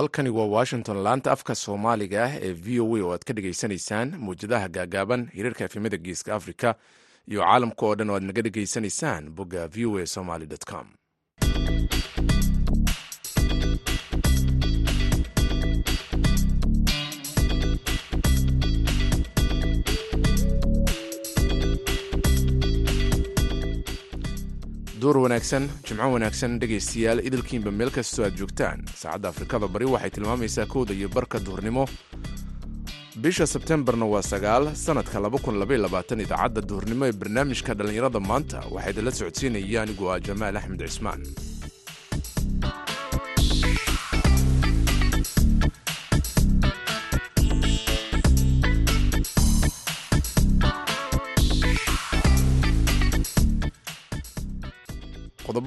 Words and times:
halkani 0.00 0.28
waa 0.30 0.44
washington 0.46 0.96
laanta 1.02 1.32
afka 1.32 1.54
soomaaliga 1.54 2.24
ah 2.24 2.32
ee 2.46 2.52
v 2.64 2.80
o 2.80 2.96
a 2.96 3.02
oo 3.04 3.12
aad 3.14 3.24
ka 3.28 3.32
dhegaysanaysaan 3.36 4.08
muwjadaha 4.26 4.68
gaagaaban 4.76 5.28
hiriirka 5.36 5.64
efemada 5.64 5.96
geeska 6.06 6.34
africa 6.34 6.68
iyo 7.30 7.40
caalamka 7.44 7.82
oo 7.86 7.94
dhan 7.98 8.10
oo 8.10 8.16
aad 8.16 8.22
naga 8.28 8.42
dhegaysanaysaan 8.46 9.30
bogga 9.36 9.62
v 9.74 9.86
o 9.86 9.98
a 9.98 10.06
somaly 10.06 10.46
com 10.70 10.86
duur 25.00 25.16
wanaagsan 25.24 25.64
jimco 25.88 26.06
wanaagsan 26.14 26.52
dhegaystayaal 26.62 27.20
idilkiinba 27.28 27.70
meel 27.78 27.90
kastoo 27.96 28.24
aad 28.26 28.36
joogtaan. 28.40 28.78
Saacadda 29.02 29.28
afrikada 29.32 29.66
bari 29.74 29.86
waxay 29.94 30.10
tilmaamaysaa 30.16 30.66
kowda 30.66 30.92
iyo 30.94 31.08
barka 31.08 31.38
duhurnimo. 31.46 31.84
Bisha 33.22 33.46
sebtembarna 33.46 34.06
waa 34.12 34.22
sagaal 34.22 34.64
sannadka 34.84 35.20
idaacadda 36.26 36.60
duhurnimo 36.70 37.04
ee 37.08 37.12
barnaamijka 37.20 37.74
dhallinyarada 37.78 38.20
maanta 38.30 38.58
waxaa 38.74 38.90
idinla 38.92 39.12
socodsiinaya 39.18 39.82
anigu 39.82 40.04
ah 40.12 40.18
jamaal 40.28 40.56
axmed 40.60 40.80
cismaan 40.88 41.20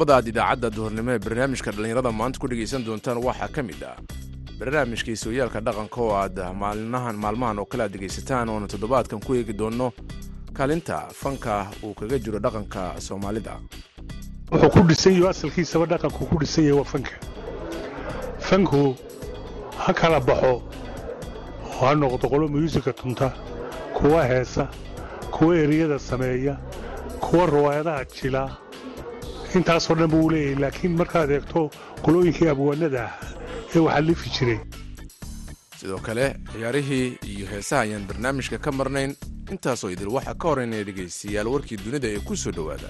qodobada 0.04 0.20
aad 0.20 0.28
idaacadda 0.32 0.70
duhurnimo 0.76 1.12
ee 1.16 1.20
barnaamijka 1.26 1.72
dhallinyarada 1.72 2.12
maanta 2.12 2.40
ku 2.40 2.48
dhegaysan 2.52 2.84
doontaan 2.86 3.18
waxaa 3.28 3.48
ka 3.56 3.62
mid 3.64 3.84
ah. 3.84 3.96
Barnaamijkii 4.60 5.16
sooyaalka 5.16 5.60
dhaqanka 5.68 5.98
oo 6.02 6.12
aad 6.24 6.38
maalmahan 6.54 7.60
oo 7.60 7.66
kale 7.66 7.84
aad 7.84 7.94
dhegaysataan 7.96 8.50
oona 8.50 8.68
toddobaadkan 8.68 9.20
ku 9.26 9.34
eegi 9.40 9.54
doonno 9.62 9.88
kaalinta 10.58 11.08
fanka 11.22 11.54
uu 11.84 11.94
kaga 12.00 12.20
jiro 12.20 12.40
dhaqanka 12.46 12.82
soomaalida. 13.00 13.54
Wuxuu 14.52 14.70
ku 14.76 14.80
dhisan 14.90 15.14
yaho 15.18 15.30
asalkiisaba 15.30 15.86
dhaqanku 15.86 16.26
ku 16.32 16.36
dhisan 16.42 16.64
yahay 16.68 16.78
waa 16.80 16.90
fanka. 16.94 17.16
Fanku 18.48 18.82
ha 19.84 19.94
kala 19.94 20.20
baxo 20.20 20.52
oo 20.52 20.60
ha 21.80 21.96
noqdo 21.96 22.28
qolo 22.34 22.48
myuusika 22.48 22.92
tunta 22.94 23.32
kuwa 23.96 24.28
heesa 24.28 24.68
kuwa 25.32 25.56
eriyada 25.64 26.00
sameeya 26.00 26.58
kuwa 27.24 27.46
riwaayadaha 27.56 28.06
jila 28.16 28.44
intaasoo 29.60 29.96
dhan 30.00 30.10
buu 30.14 30.30
leeyahay 30.34 30.60
laakiin 30.64 30.96
markaad 31.02 31.32
eegto 31.32 31.62
qolooyinkii 32.06 32.48
abwaanada 32.54 33.02
ah 33.08 33.14
ee 33.76 33.80
waxaa 33.86 34.02
lifi 34.08 34.30
jiray. 34.36 34.60
Sidoo 35.80 35.98
kale 36.08 36.26
ciyaarihii 36.54 37.08
iyo 37.34 37.46
heesaha 37.52 37.82
ayaan 37.82 38.06
barnaamijka 38.10 38.58
ka 38.66 38.72
marnayn 38.72 39.16
intaasoo 39.54 39.90
idil 39.96 40.08
waxaa 40.18 40.34
ka 40.42 40.48
horeynaya 40.48 40.84
dhegaystayaal 40.90 41.48
warkii 41.54 41.78
dunida 41.86 42.08
ee 42.08 42.20
ku 42.28 42.36
soo 42.38 42.52
dhowaada 42.58 42.90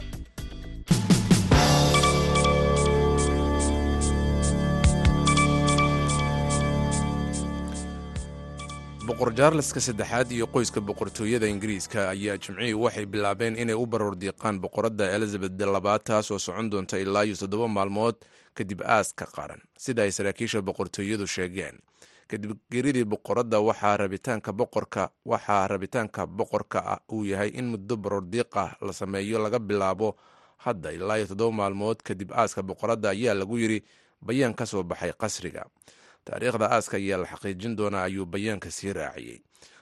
boqor 9.08 9.32
jaarleska 9.38 9.80
saddexaad 9.82 10.32
iyo 10.32 10.48
qoyska 10.48 10.82
boqortooyada 10.82 11.48
ingiriiska 11.48 12.10
ayaa 12.10 12.38
jimcihii 12.38 12.74
waxay 12.74 13.06
bilaabeen 13.06 13.56
inay 13.58 13.76
u 13.76 13.86
baroor 13.86 14.16
diiqaan 14.16 14.60
boqoradda 14.64 15.12
elizabeth 15.16 15.62
labaad 15.76 16.04
taas 16.04 16.32
oo 16.32 16.40
socon 16.40 16.70
doonta 16.72 16.98
ilaa 16.98 17.24
iyo 17.26 17.36
toddoba 17.36 17.68
maalmood 17.68 18.16
kadib 18.54 18.82
aaska 18.86 19.26
qaran 19.36 19.62
sida 19.78 20.02
ay 20.04 20.12
saraakiisha 20.12 20.62
boqortooyadu 20.62 21.28
sheegeen 21.28 21.80
kadib 22.28 22.52
geridii 22.72 23.04
boqoradda 23.06 23.60
waxaa 23.60 23.98
rabitaanka 23.98 24.52
boqorka 24.54 25.10
waxaa 25.26 25.68
rabitaanka 25.68 26.28
boqorka 26.28 26.80
ah 26.94 27.00
uu 27.12 27.26
yahay 27.26 27.50
in 27.50 27.66
muddo 27.74 27.98
baroor 27.98 28.24
diiqa 28.26 28.76
la 28.82 28.94
sameeyo 28.94 29.40
laga 29.40 29.60
bilaabo 29.60 30.16
hadda 30.58 30.92
ilaa 30.92 31.18
iyo 31.18 31.28
toddoba 31.28 31.52
maalmood 31.52 31.98
kadib 32.04 32.32
aaska 32.32 32.62
boqoradda 32.64 33.10
ayaa 33.10 33.34
lagu 33.34 33.58
yidhi 33.58 33.84
bayaan 34.22 34.54
ka 34.56 34.66
soo 34.66 34.84
baxay 34.84 35.12
qasriga 35.14 35.66
taariikhda 36.26 36.72
aaska 36.72 36.98
ayaa 36.98 37.18
la 37.18 37.26
xaqiijin 37.28 37.76
doonaa 37.76 38.04
ayuu 38.04 38.26
bayaanka 38.26 38.72
sii 38.72 38.94
raaciyey. 38.94 39.40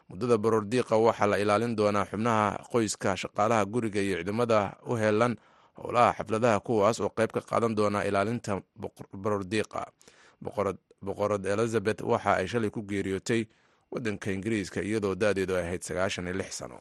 Muddada 0.09 0.37
baroordiiqa 0.37 0.95
waxaa 0.97 1.27
la 1.27 1.37
ilaalin 1.37 1.75
doonaa 1.75 2.05
xubnaha 2.05 2.63
qoyska 2.71 3.15
shaqaalaha 3.17 3.65
guriga 3.65 4.01
iyo 4.01 4.15
ciidamada 4.17 4.75
u 4.85 4.95
heelan 4.95 5.37
howlaha 5.77 6.13
xafladaha 6.17 6.59
kuwaas 6.59 6.99
oo 6.99 7.09
qayb 7.09 7.31
ka 7.31 7.41
qaadan 7.41 7.75
doonaa 7.75 8.03
ilaalinta 8.03 8.61
baroordiiqa. 9.23 9.85
Boqorad 11.01 11.45
elizabeth 11.45 12.01
waxa 12.01 12.35
ay 12.37 12.47
shalay 12.47 12.69
ku 12.69 12.81
geeriyootay 12.83 13.45
waddanka 13.91 14.31
ingiriiska 14.31 14.81
iyadoo 14.81 15.15
da-deedu 15.15 15.55
ay 15.55 15.63
ahayd 15.63 15.81
sagaashan 15.81 16.27
iyo 16.27 16.33
lix 16.37 16.51
sano. 16.57 16.79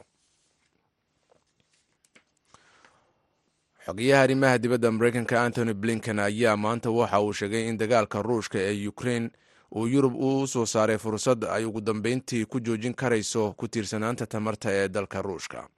Xogayaha 3.87 4.23
arrimaha 4.23 4.59
dibadda 4.59 4.91
mareykanka 4.91 5.43
antony 5.45 5.75
blinken 5.75 6.19
ayaa 6.19 6.57
maanta 6.57 6.91
waxa 6.91 7.21
uu 7.21 7.33
sheegay 7.33 7.69
in 7.69 7.77
dagaalka 7.79 8.23
ruushka 8.23 8.59
ee 8.59 8.87
ukrain 8.89 9.31
uu 9.77 9.87
yurub 9.87 10.15
u 10.17 10.47
soo 10.47 10.67
saaray 10.67 10.99
fursad 10.99 11.45
ay 11.45 11.65
ugu 11.65 11.81
dambeyntii 11.81 12.45
ku 12.45 12.61
joojin 12.61 12.95
karayso 12.95 13.53
ku 13.53 13.69
tiirsanaanta 13.69 14.27
tamarta 14.27 14.73
ee 14.73 14.89
dalka 14.89 15.23
ruushka. 15.23 15.69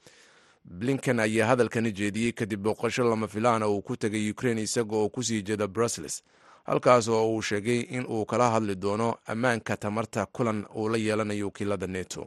Blinken 0.65 1.21
ayaa 1.21 1.47
hadalkani 1.49 1.93
jeediyey 1.93 2.33
kadib 2.33 2.63
booqasho 2.63 3.05
lama 3.05 3.29
filaan 3.29 3.63
oo 3.63 3.75
uu 3.77 3.83
ku 3.83 3.97
tegay 3.97 4.31
ukrain 4.31 4.59
isaga 4.59 4.97
oo 4.97 5.09
ku 5.09 5.23
sii 5.23 5.43
jeeda 5.43 5.67
brussels 5.69 6.23
halkaas 6.65 7.09
oo 7.09 7.35
uu 7.35 7.43
sheegay 7.43 7.81
in 7.81 8.07
uu 8.07 8.25
kala 8.27 8.51
hadli 8.51 8.75
doono 8.77 9.17
ammaanka 9.27 9.77
tamarta 9.77 10.27
kulan 10.27 10.65
uu 10.77 10.89
la 10.89 10.99
yeelanayo 10.99 11.47
wakiilada 11.47 11.87
neto 11.87 12.27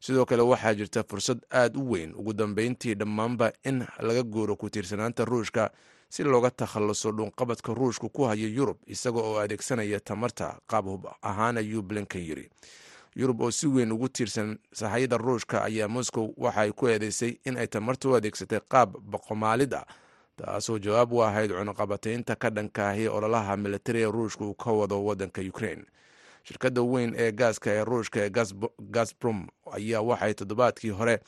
sidoo 0.00 0.24
kale 0.24 0.42
waxaa 0.42 0.74
jirta 0.74 1.04
fursad 1.04 1.38
aad 1.52 1.76
u 1.76 1.90
weyn 1.90 2.14
ugu 2.16 2.32
dambeyntii 2.32 2.94
dhammaanba 2.94 3.52
in 3.64 3.84
laga 4.00 4.22
guuro 4.22 4.56
ku 4.56 4.70
tiirsanaanta 4.70 5.24
ruushka 5.24 5.70
si 6.08 6.22
looga 6.24 6.50
takhalluso 6.50 7.12
dhunqabadka 7.12 7.74
ruushku 7.74 8.08
ku 8.08 8.22
hayo 8.24 8.48
yurub 8.48 8.76
isaga 8.86 9.20
oo 9.20 9.38
adeegsanaya 9.38 10.00
tamarta 10.00 10.58
qaab 10.66 10.84
hub 10.86 11.06
ahaan 11.22 11.56
ayuu 11.58 11.82
blinken 11.82 12.22
yiri. 12.22 12.50
Yurub 13.16 13.40
oo 13.40 13.50
si 13.50 13.66
weyn 13.66 13.92
ugu 13.92 14.08
tiirsan 14.08 14.58
sahayada 14.72 15.16
ruushka 15.16 15.64
ayaa 15.64 15.88
moscow 15.88 16.34
waxaay 16.36 16.72
ku 16.72 16.88
eedeysay 16.88 17.38
in 17.44 17.56
ay 17.56 17.66
tamarta 17.66 18.08
u 18.08 18.14
adeegsatay 18.16 18.60
qaab 18.68 18.96
boqomaalid 19.00 19.74
ah 19.74 19.86
taasoo 20.36 20.78
jawaab 20.78 21.12
u 21.12 21.22
ahayd 21.24 21.50
cunuqabataynta 21.50 22.36
ka 22.36 22.50
dhankaahi 22.50 23.08
ololaha 23.08 23.56
militariga 23.56 24.10
ruushka 24.12 24.44
uu 24.44 24.54
ka 24.54 24.70
wado 24.72 25.00
waddanka 25.04 25.40
ukrain 25.48 25.84
shirkadda 26.44 26.82
weyn 26.82 27.14
ee 27.16 27.32
gaaska 27.32 27.70
ee 27.72 27.84
ruushka 27.84 28.20
ee 28.20 28.30
gasbrom 28.90 29.48
ayaa 29.72 30.00
waxay 30.02 30.34
toddobaadkii 30.34 30.90
hore 30.90 31.20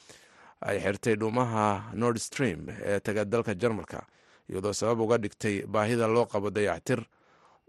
ay 0.61 0.79
xirtay 0.81 1.17
dhuumaha 1.17 1.91
nord 1.95 2.19
stream 2.19 2.69
ee 2.85 3.01
taga 3.01 3.25
dalka 3.25 3.55
jarmalka 3.55 4.05
iyadoo 4.51 4.73
sabab 4.73 5.01
uga 5.01 5.17
dhigtay 5.19 5.57
baahida 5.67 6.07
loo 6.15 6.27
qabo 6.27 6.51
dayactir 6.51 7.01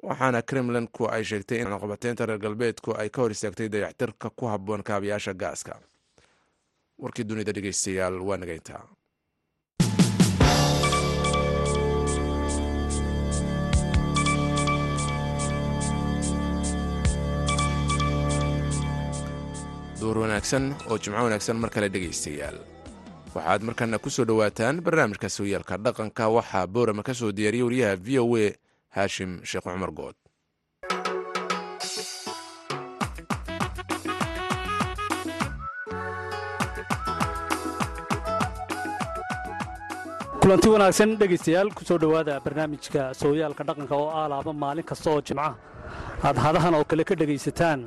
waxaana 0.04 0.42
kremlinku 0.42 1.04
ay 1.12 1.24
sheegtay 1.24 1.58
in 1.62 1.68
cunuqabateynta 1.68 2.26
reer 2.26 2.40
galbeedku 2.40 2.90
ay 3.02 3.10
ka 3.10 3.22
hor 3.22 3.32
istaagtay 3.32 3.68
dayactirka 3.70 4.30
ku 4.30 4.46
habboon 4.48 4.84
kaabayaasha 4.84 5.34
gaaska. 5.34 5.80
Warkii 7.00 7.24
dunida 7.28 7.52
dhegeystayaal 7.56 8.16
waa 8.28 8.38
nagayntaa 8.38 8.84
duur 20.02 20.18
wanaagsan 20.24 20.66
oo 20.90 20.98
jimco 21.04 21.24
wanaagsan 21.28 21.58
mar 21.62 21.70
kale 21.76 21.88
dhegaystayaal 21.94 22.58
waxaad 23.40 23.62
markana 23.68 23.98
ku 24.04 24.10
soo 24.16 24.26
dhowaataan 24.30 24.82
barnaamijka 24.86 25.28
sooyaalka 25.38 25.76
dhaqanka. 25.86 26.24
Waxaa 26.38 26.68
boorama 26.74 27.04
ka 27.08 27.14
soo 27.20 27.32
diyaariyey 27.38 27.66
wariyaha 27.68 27.96
v 28.06 28.08
o 28.24 28.26
a 28.44 28.48
haashim 28.96 29.32
sheekh 29.50 29.64
cumar 29.66 29.92
good. 30.00 30.16
Kulanti 40.42 40.68
wanaagsan 40.74 41.12
dhegaystayaal 41.20 41.70
ku 41.76 41.84
soo 41.86 41.98
dhowaada 42.02 42.40
barnaamijka 42.46 43.14
sooyaalka 43.22 43.64
dhaqanka 43.68 43.96
oo 43.96 44.10
ah 44.20 44.28
laaba 44.32 44.52
maalin 44.64 44.84
kasta 44.90 45.10
oo 45.12 45.22
jimca. 45.28 45.54
Aad 46.24 46.38
hadahan 46.46 46.74
oo 46.80 46.86
kale 46.90 47.04
ka 47.10 47.16
dhegaysataan 47.22 47.82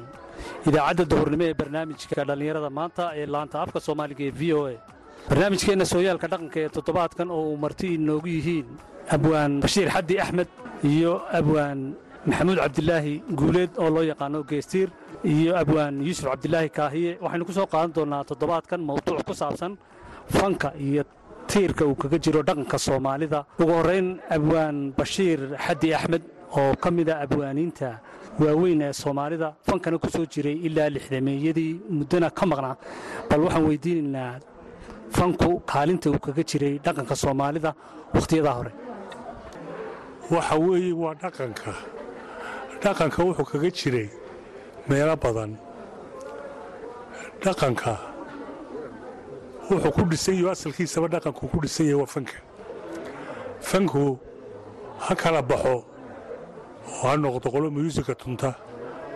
idaacadda 0.69 1.05
duhurnimo 1.11 1.45
ee 1.49 1.55
barnaamijka 1.61 2.25
dhallinyarada 2.29 2.71
maanta 2.79 3.05
ee 3.21 3.27
laanta 3.35 3.57
afka 3.65 3.81
soomaaliga 3.87 4.25
ee 4.29 4.35
v 4.41 4.43
o 4.59 4.61
a 4.73 4.75
barnaamijkeenna 5.29 5.85
sooyaalka 5.93 6.27
dhaqanka 6.33 6.59
ee 6.65 6.69
toddobaadkan 6.77 7.29
oo 7.37 7.43
uu 7.51 7.57
marti 7.65 7.87
inoogu 7.97 8.29
yihiin 8.37 8.67
abwaan 9.17 9.53
bashiir 9.65 9.89
xaddi 9.95 10.15
axmed 10.25 10.49
iyo 10.93 11.13
abwaan 11.39 11.81
maxamuud 12.27 12.59
cabdilaahi 12.65 13.15
guuleed 13.39 13.71
oo 13.83 13.89
loo 13.95 14.05
yaqaano 14.13 14.41
geestiir 14.51 14.89
iyo 15.35 15.53
abwaan 15.63 15.95
yuusuf 16.07 16.27
cabdilaahi 16.31 16.69
kaahiye. 16.79 17.13
Waxaynu 17.25 17.45
ku 17.49 17.53
soo 17.53 17.67
qaadan 17.73 17.93
doonnaa 17.97 18.25
toddobaadkan 18.31 18.81
mawduuc 18.89 19.23
ku 19.29 19.35
saabsan 19.35 19.73
fanka 20.37 20.69
iyo 20.87 21.03
tiirka 21.51 21.83
uu 21.87 21.95
kaga 22.03 22.19
jiro 22.25 22.43
dhaqanka 22.43 22.79
soomaalida. 22.79 23.45
Ugu 23.63 23.73
horrayn 23.79 24.09
abwaan 24.37 24.93
bashiir 24.99 25.41
xaddi 25.65 25.95
axmed 25.95 26.23
oo 26.59 26.75
ka 26.83 26.91
mida 26.91 27.15
abwaaniinta 27.25 27.89
waaweyn 28.43 28.83
ee 28.83 28.93
soomaalida 28.93 29.55
fankana 29.69 29.99
ku 29.99 30.09
soo 30.11 30.27
jiray 30.33 30.57
ilaa 30.67 30.89
lixdameeyadii 30.97 31.73
muddona 31.99 32.31
ka 32.31 32.45
maqnaa. 32.47 32.77
Bal 33.31 33.41
waxaan 33.47 33.65
weydiinaynaa 33.69 34.33
fanku 35.17 35.61
kaalinta 35.71 36.11
uu 36.11 36.19
kaga 36.27 36.43
jiray 36.51 36.75
dhaqanka 36.85 37.15
soomaalida 37.23 37.71
wakhtiyadaa 38.15 38.55
hore. 38.59 38.73
Waxa 40.31 40.57
weeye 40.65 40.93
waa 41.03 41.15
dhaqanka. 41.23 41.73
Dhaqanka 42.83 43.19
wuxuu 43.27 43.47
kaga 43.53 43.71
jiray 43.79 44.09
meelo 44.89 45.17
badan. 45.25 45.53
Dhaqanka 47.45 47.93
wuxuu 49.71 49.93
ku 49.97 50.03
dhisan 50.11 50.35
yaho 50.41 50.51
asalkiisaba 50.55 51.09
dhaqanku 51.15 51.49
ku 51.51 51.57
dhisan 51.63 51.87
yahay 51.87 52.01
waa 52.03 52.07
fanka. 52.15 52.37
Fanku 53.61 54.19
ha 55.05 55.15
kala 55.15 55.43
baxo 55.43 55.75
oo 55.77 57.07
ha 57.09 57.17
noqdo 57.17 57.51
qolo 57.51 57.71
myuusika 57.71 58.15
tunta 58.15 58.55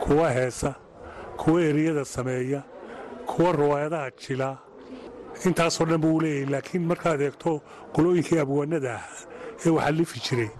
kuwa 0.01 0.31
heesa 0.31 0.75
kuwa 1.37 1.61
eriyada 1.63 2.05
sameeya 2.05 2.63
kuwa 3.27 3.53
riwaayadaha 3.53 4.11
jila 4.23 4.49
intaasoo 5.45 5.85
dhan 5.91 6.01
buu 6.05 6.21
leeyahay 6.21 6.51
laakiin 6.55 6.85
markaad 6.93 7.21
eegto 7.21 7.51
qolooyinkii 7.95 8.39
abwaanada 8.45 8.93
ah 8.99 9.05
ee 9.67 9.71
waxaa 9.77 9.91
lifi 9.99 10.19
jiray 10.27 10.51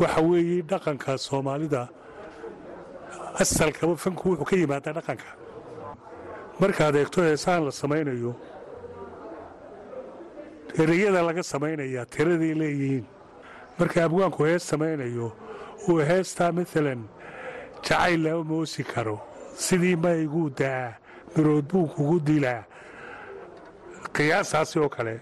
waxa 0.00 0.20
weeye 0.30 0.62
dhaqanka 0.70 1.18
soomaalida 1.18 1.82
asalkaba 3.42 3.94
fanku 4.04 4.24
wuxuu 4.30 4.44
ka 4.50 4.56
yimaadaa 4.56 4.92
dhaqanka 4.98 5.28
markaad 6.60 6.94
eegto 7.00 7.18
heesahan 7.28 7.64
la 7.68 7.72
samaynayo 7.82 8.32
ereyada 10.82 11.20
laga 11.28 11.42
samaynayaa 11.52 12.06
tiraday 12.14 12.54
leeyihiin 12.62 13.04
marka 13.78 14.04
abwaanku 14.04 14.40
hees 14.48 14.62
samaynayo 14.72 15.28
uu 15.88 15.98
heestaa 16.10 16.52
maalan 16.58 17.00
jacayl 17.84 18.20
lama 18.24 18.44
moosi 18.50 18.82
karo 18.92 19.16
sidii 19.64 19.96
mayguu 20.04 20.48
da'aa 20.60 20.92
mirood 21.36 21.64
buu 21.72 21.86
kugu 21.94 22.20
dilaa 22.28 22.62
qiyaasaasi 24.16 24.78
oo 24.78 24.88
kale 24.88 25.20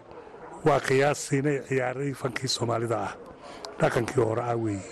waa 0.64 0.81
qiyaasiinay 0.81 1.58
ciyaaray 1.69 2.12
fankii 2.14 2.49
soomaalida 2.49 2.99
ah. 3.08 3.12
Dhaqankii 3.81 4.20
hore 4.25 4.43
ah 4.43 4.56
weeye. 4.56 4.90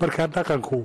Marka 0.00 0.26
dhaqanku 0.26 0.84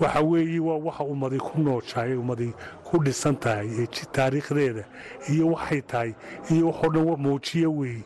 waxa 0.00 0.20
weeye 0.20 0.60
waa 0.60 0.78
waxa 0.78 1.04
ummadi 1.04 1.38
ku 1.38 1.58
nooshahay 1.60 2.14
ummadi 2.16 2.52
ku 2.84 2.98
dhisan 3.04 3.36
tahay 3.36 3.68
ee 3.82 3.86
taariikhdeeda 4.12 4.84
iyo 5.32 5.46
waxay 5.52 5.80
tahay 5.82 6.14
iyo 6.50 6.66
waxoo 6.70 6.90
dhan 6.92 7.16
muujiyo 7.20 7.70
weeye. 7.72 8.04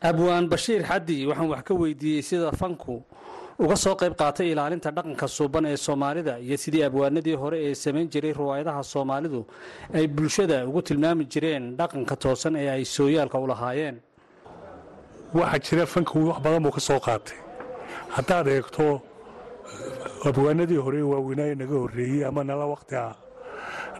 Abwaan 0.00 0.48
bashiir 0.48 0.82
xaddi 0.84 1.26
waxaan 1.26 1.48
wax 1.50 1.62
ka 1.64 1.74
weydiiyey 1.74 2.22
sida 2.22 2.52
fanku 2.52 3.02
uga 3.58 3.76
soo 3.76 3.94
qayb 4.00 4.14
qaatay 4.20 4.50
ilaalinta 4.52 4.90
dhaqanka 4.96 5.26
suuban 5.36 5.64
ee 5.66 5.76
soomaalida 5.76 6.38
iyo 6.40 6.56
sidii 6.56 6.82
abwaanadii 6.88 7.36
hore 7.42 7.58
ee 7.68 7.74
samayn 7.74 8.08
jiray 8.12 8.32
riwaayadaha 8.32 8.82
soomaalidu 8.82 9.40
ay 9.94 10.06
bulshada 10.16 10.66
ugu 10.68 10.82
tilmaami 10.82 11.24
jireen 11.32 11.64
dhaqanka 11.78 12.16
toosan 12.16 12.56
ee 12.56 12.68
ay 12.76 12.84
sooyaalka 12.84 13.38
u 13.38 13.46
lahaayeen. 13.52 13.96
Waxaa 15.34 15.58
jira 15.66 15.86
fanku 15.86 16.18
wax 16.28 16.38
badan 16.44 16.62
buu 16.64 16.70
ka 16.76 16.80
soo 16.80 16.98
qaatay. 17.06 17.38
Haddaad 18.16 18.46
eegto 18.48 19.00
abwaanadii 20.28 20.76
hore 20.86 21.02
waaweynaaye 21.12 21.54
naga 21.54 21.76
horreeyey 21.82 22.24
ama 22.28 22.44
nala 22.44 22.66
wakhti 22.74 22.94
ah 22.96 23.14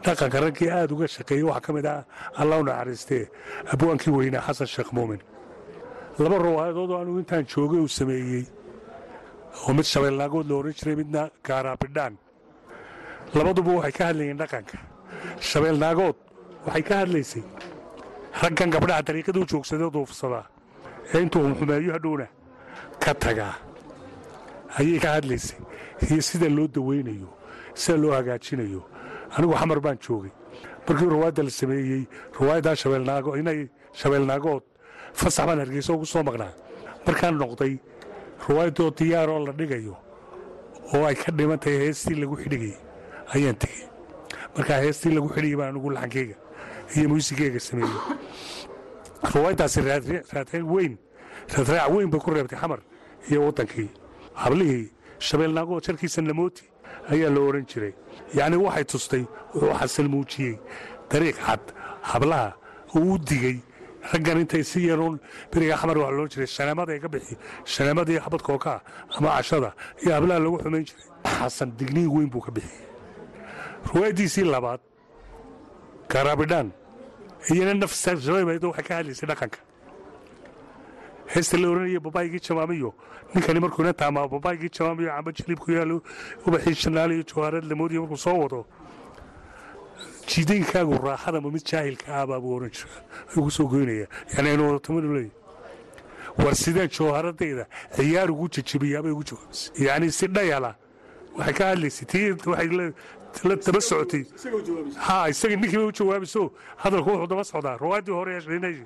dhaqanka 0.04 0.40
raggii 0.44 0.70
aad 0.70 0.90
uga 0.92 1.06
shaqeeyey 1.14 1.42
waxaa 1.50 1.60
ka 1.66 1.72
mid 1.72 1.86
ah 1.86 2.02
allah 2.40 2.56
u 2.62 2.64
naxariistee 2.68 3.24
abwaankii 3.72 4.10
weynaa 4.18 4.42
xasan 4.46 4.66
sheekh 4.74 4.90
muumin 4.96 5.20
laba 6.18 6.36
riwaayadood 6.48 6.90
oo 6.90 6.98
anugu 7.02 7.18
intaan 7.22 7.44
joogay 7.52 7.80
uu 7.84 7.88
sameeyey 7.88 8.44
oo 9.62 9.72
mid 9.76 9.86
shabeelnaagood 9.92 10.46
la 10.50 10.54
odhan 10.60 10.74
jiray 10.78 10.96
midna 11.02 11.22
gaaraabidhaan 11.46 12.14
labaduba 13.36 13.70
waxay 13.78 13.92
ka 13.98 14.04
hadlayeen 14.10 14.38
dhaqanka. 14.42 14.76
Shabeelnaagood 15.50 16.16
waxay 16.66 16.82
ka 16.88 16.94
hadlaysay. 17.02 17.42
Raggan 18.42 18.70
gabdhaha 18.74 19.02
dariiqaduu 19.08 19.44
joogsadee 19.52 19.90
duufsadaa 19.96 20.44
ee 21.14 21.20
intuu 21.24 21.42
humxumeeyo 21.46 21.92
hadhowna 21.96 22.26
ka 23.04 23.12
tagaa. 23.24 23.54
Ayay 24.78 24.98
ka 25.04 25.08
hadlaysay. 25.16 25.58
Iyo 26.10 26.22
sida 26.28 26.48
loo 26.56 26.66
dawaynayo 26.76 27.28
sida 27.74 27.96
loo 28.02 28.12
hagaajinayo. 28.18 28.82
Anigu 29.36 29.54
xamar 29.60 29.80
baan 29.84 29.98
joogay. 30.06 30.32
Markii 30.86 31.08
riwaayadda 31.14 31.42
la 31.48 31.50
sameeyey 31.60 32.02
riwaayaddaa 32.40 32.76
shabeelnaago 32.82 33.30
inay 33.40 33.60
shabeelnaagood 34.00 34.62
fasax 35.20 35.46
baan 35.48 35.58
hargeysa 35.62 35.90
ugu 35.96 36.06
soo 36.12 36.22
maqnaa. 36.28 36.52
Markaan 37.06 37.34
noqday 37.42 37.72
riwaayaddoo 38.48 38.90
diyaaroo 38.98 39.40
la 39.46 39.52
dhigayo 39.52 39.96
oo 40.94 41.04
ay 41.06 41.14
ka 41.14 41.32
dhiman 41.32 41.58
tahay 41.58 41.78
heestii 41.86 42.14
lagu 42.22 42.36
xidhigay 42.36 42.74
ayaan 43.34 43.56
tegey 43.62 43.84
markaa 44.56 44.80
heestii 44.84 45.14
lagu 45.16 45.28
xidhigay 45.34 45.56
baan 45.56 45.68
anigu 45.74 45.90
laxankeyga 45.90 46.36
iyo 46.96 47.08
muusigeyga 47.08 47.60
sameeyey 47.60 47.98
riwaayaddaasi 49.34 49.80
raadreec 49.80 50.64
weyn 50.74 50.96
raadraac 51.56 51.90
weyn 51.94 52.10
bay 52.10 52.20
ku 52.20 52.30
reebtay 52.30 52.58
xamar 52.58 52.80
iyo 53.30 53.40
waddankii 53.46 53.88
hablihii 54.34 54.90
shabeelnaagood 55.18 55.82
jarkiisa 55.86 56.22
namooti 56.22 56.64
ayaa 57.10 57.30
la 57.30 57.40
odhan 57.40 57.66
jiray. 57.66 57.92
Yacnii 58.34 58.56
waxay 58.66 58.84
tustay 58.84 59.24
wuxuu 59.54 59.74
xasan 59.80 60.08
muujiyey 60.08 60.58
dariiq 61.10 61.36
cad 61.46 61.60
hablaha 62.02 62.52
uu 62.96 63.18
digey 63.18 63.58
raggan 64.12 64.38
intay 64.42 64.62
si 64.64 64.80
yaroon 64.88 65.18
beriga 65.52 65.76
xamar 65.80 65.98
waa 65.98 66.10
loo 66.10 66.26
jiray. 66.28 66.46
Shaneemada 66.46 66.98
ka 67.00 67.08
bixi. 67.08 67.36
Shaneemadii 67.64 68.18
xabad 68.24 68.42
kookaa 68.42 68.80
ama 69.16 69.28
cashada 69.36 69.70
iyo 70.02 70.12
hablaha 70.16 70.40
lagu 70.44 70.58
xumayn 70.62 70.84
jiray. 70.88 71.04
Xasan 71.38 71.70
digniin 71.78 72.08
weyn 72.14 72.28
buu 72.30 72.40
ka 72.40 72.50
bixiyey. 72.52 72.84
Riwaayaddiisii 73.94 74.44
labaad 74.54 74.80
gaaraabidhaan 76.12 76.68
iyana 77.52 77.74
nafsashabaydo 77.74 78.66
waxay 78.70 78.84
ka 78.88 78.94
hadlaysay 78.98 79.26
dhaqanka. 79.30 79.58
Heesta 81.32 81.56
la 81.58 81.68
oranaya 81.72 82.00
babaygii 82.00 82.40
jamaamiyo 82.48 82.90
ninkani 83.34 83.60
markuu 83.60 83.82
ina 83.82 83.92
taamaa 83.92 84.28
babaygii 84.28 84.68
jamaamiyo 84.76 85.08
camba 85.16 85.32
jiliibku 85.32 85.70
yaalo 85.72 86.02
ubaxii 86.46 86.74
shanaaliyo 86.74 87.22
jawaareed 87.30 87.64
lamoodiyo 87.70 88.00
markuu 88.02 88.16
soo 88.16 88.36
wado 88.42 88.66
jiidaynkaagu 90.30 90.94
raaxada 91.06 91.40
ma 91.40 91.50
mid 91.50 91.64
jaahilka 91.70 92.06
ah 92.20 92.26
baabuu 92.26 92.54
oran 92.56 92.70
jira 92.70 92.90
ku 93.34 93.50
soo 93.50 93.66
goynaya 93.72 94.06
yani 94.36 94.48
aynu 94.52 94.62
wadatamanu 94.68 95.08
leeyahy 95.16 95.32
war 96.44 96.54
sideen 96.54 96.88
jawharadayda 96.96 97.64
ciyaar 97.96 98.30
ugu 98.34 98.48
jejebiyaabay 98.54 99.12
ugu 99.16 99.24
jawaabisay 99.30 99.86
yacni 99.86 100.10
si 100.18 100.26
dhayala. 100.26 100.74
Waxay 101.38 101.54
ka 101.58 101.64
hadlaysay 101.70 102.06
tii 102.12 102.30
waxay 102.52 102.68
la 103.48 103.54
daba 103.66 103.80
socotay. 103.80 104.24
Ha 105.06 105.28
isaga 105.32 105.56
ninkii 105.56 105.76
bay 105.78 105.86
u 105.90 105.92
jawaabiso. 105.92 106.42
Hadalku 106.82 107.10
wuxuu 107.10 107.26
daba 107.32 107.44
socdaa. 107.44 107.76
Riwaayaddii 107.82 108.12
hore 108.18 108.30
ee 108.36 108.40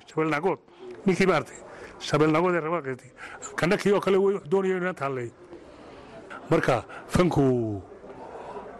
shabeelnaagood 0.09 0.59
ninkii 1.05 1.25
maartay 1.31 1.57
shabeelnaagood 1.99 2.55
ee 2.55 2.63
rabaqeetay 2.67 3.11
kana 3.55 3.77
kii 3.77 3.91
oo 3.93 3.99
kale 4.05 4.17
wey 4.17 4.33
wax 4.35 4.45
doonaya 4.51 4.73
inuu 4.75 4.83
inanta 4.85 5.05
hadleeyo 5.05 5.31
marka 6.49 6.83
fanku 7.07 7.81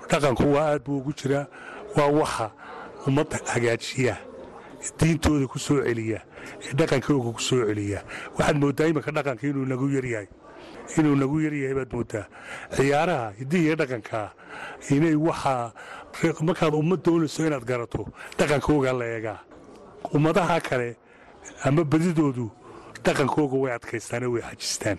dhaqanku 0.10 0.46
waa 0.56 0.66
aad 0.74 0.82
buu 0.86 0.98
ugu 0.98 1.14
jiraa 1.14 1.46
waa 1.98 2.10
waxa 2.20 2.52
ummadda 3.08 3.38
hagaajiya 3.54 4.16
diintooda 5.00 5.48
ku 5.48 5.60
soo 5.60 5.82
celiya 5.84 6.22
ee 6.64 6.74
dhaqankooga 6.74 7.32
ku 7.36 7.42
soo 7.42 7.66
celiya. 7.68 8.00
Waxaad 8.38 8.58
mooddaa 8.62 8.88
iminka 8.88 9.12
dhaqanka 9.12 9.44
inuu 9.48 9.66
nagu 9.66 9.88
yaryahay 9.92 10.28
inuu 10.98 11.16
nagu 11.16 11.36
yaryahay 11.46 11.76
baad 11.76 11.92
mooddaa. 11.94 12.26
Ciyaaraha 12.76 13.28
hiddihii 13.40 13.66
iyo 13.68 13.76
dhaqankaa 13.76 14.28
inay 14.96 15.16
waxaa 15.16 15.74
markaad 16.48 16.74
ummad 16.74 17.00
doonayso 17.06 17.46
inaad 17.48 17.66
garato 17.66 18.08
dhaqankooga 18.40 18.94
la 18.94 19.06
eegaa. 19.06 19.40
Ummadaha 20.16 20.60
kale 20.62 20.96
ama 21.64 21.84
badidoodu 21.84 22.48
dhaqankooga 23.04 23.56
way 23.64 23.72
adkaystaanoo 23.76 24.32
way 24.36 24.44
xajistaan. 24.48 24.98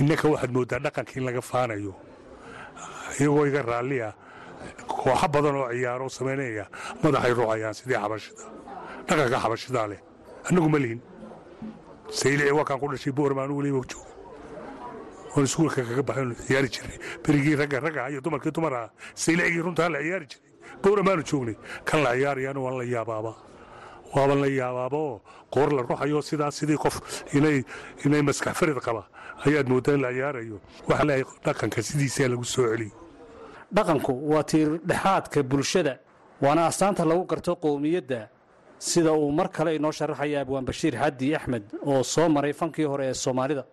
Innaka 0.00 0.28
waxaad 0.28 0.50
mooddaa 0.56 0.80
dhaqanka 0.80 1.12
in 1.20 1.24
laga 1.28 1.42
faanayo 1.50 1.94
iyagoo 3.20 3.46
iga 3.46 3.62
raalliya 3.62 4.08
kooxo 4.86 5.28
badan 5.34 5.56
oo 5.56 5.68
ciyaaro 5.72 6.08
samaynaya 6.08 6.64
madaxay 7.02 7.32
rucayaan 7.38 7.74
sidii 7.74 7.98
xabashida. 8.04 8.42
Dhaqanka 9.08 9.38
xabashidaa 9.44 9.86
leh. 9.90 10.00
Annagu 10.48 10.68
ma 10.68 10.78
lihin. 10.78 11.00
Saylici 12.10 12.52
waa 12.52 12.64
kaan 12.64 12.80
ku 12.80 12.88
dhashay 12.92 13.12
boorma 13.12 13.42
anugu 13.44 13.62
liiba 13.62 13.80
jooga 13.90 14.06
oon 15.36 15.44
iskuulka 15.44 15.82
kaga 15.88 16.02
baxay 16.02 16.26
ciyaari 16.48 16.68
jiray. 16.74 16.98
Berigii 17.24 17.56
ragga 17.60 17.78
ragga 17.80 18.10
iyo 18.10 18.20
dumarkii 18.20 18.50
dumara. 18.52 18.90
Saylicigii 19.14 19.62
runtaa 19.66 19.88
la 19.92 19.98
ciyaari 20.00 20.26
jiray. 20.32 20.52
Booramaanu 20.82 21.22
joognay. 21.28 21.56
Kan 21.84 22.02
la 22.02 22.10
ciyaarayana 22.16 22.60
waan 22.60 22.78
la 22.80 22.84
yaabaaba. 22.84 23.32
Waaban 24.14 24.40
la 24.40 24.46
yaabaaba 24.48 24.96
oo 24.96 25.20
qoor 25.52 25.68
la 25.76 25.82
ruxayo 25.82 26.22
sidaas 26.22 26.54
sidii 26.58 26.76
qof 26.80 26.96
inay 27.36 28.22
maskax 28.22 28.54
farid 28.56 28.80
qaba. 28.80 29.02
Ayaad 29.46 29.68
mooddaa 29.68 29.96
la 30.00 30.10
ciyaarayo. 30.16 30.56
Waxaa 30.88 31.04
leeyahay 31.04 31.24
dhaqanka 31.44 31.82
sidiisaa 31.82 32.28
lagu 32.32 32.44
soo 32.44 32.66
celiyo 32.72 32.92
dhaqanku 33.76 34.12
waa 34.32 34.42
tiir 34.50 34.68
dhexaadka 34.88 35.42
bulshada 35.42 35.94
waana 36.42 36.66
astaanta 36.66 37.04
lagu 37.04 37.24
garto 37.26 37.52
qowmiyadda. 37.56 38.28
Sida 38.78 39.12
uu 39.12 39.30
mar 39.32 39.48
kale 39.50 39.74
inoo 39.76 39.90
sharaxaya 39.92 40.40
abwaan 40.40 40.64
bashiir 40.64 40.94
xaddi 41.02 41.34
axmed 41.34 41.64
oo 41.86 42.02
soo 42.02 42.28
maray 42.28 42.52
fankii 42.52 42.84
hore 42.92 43.04
ee 43.10 43.14
soomaalida. 43.14 43.64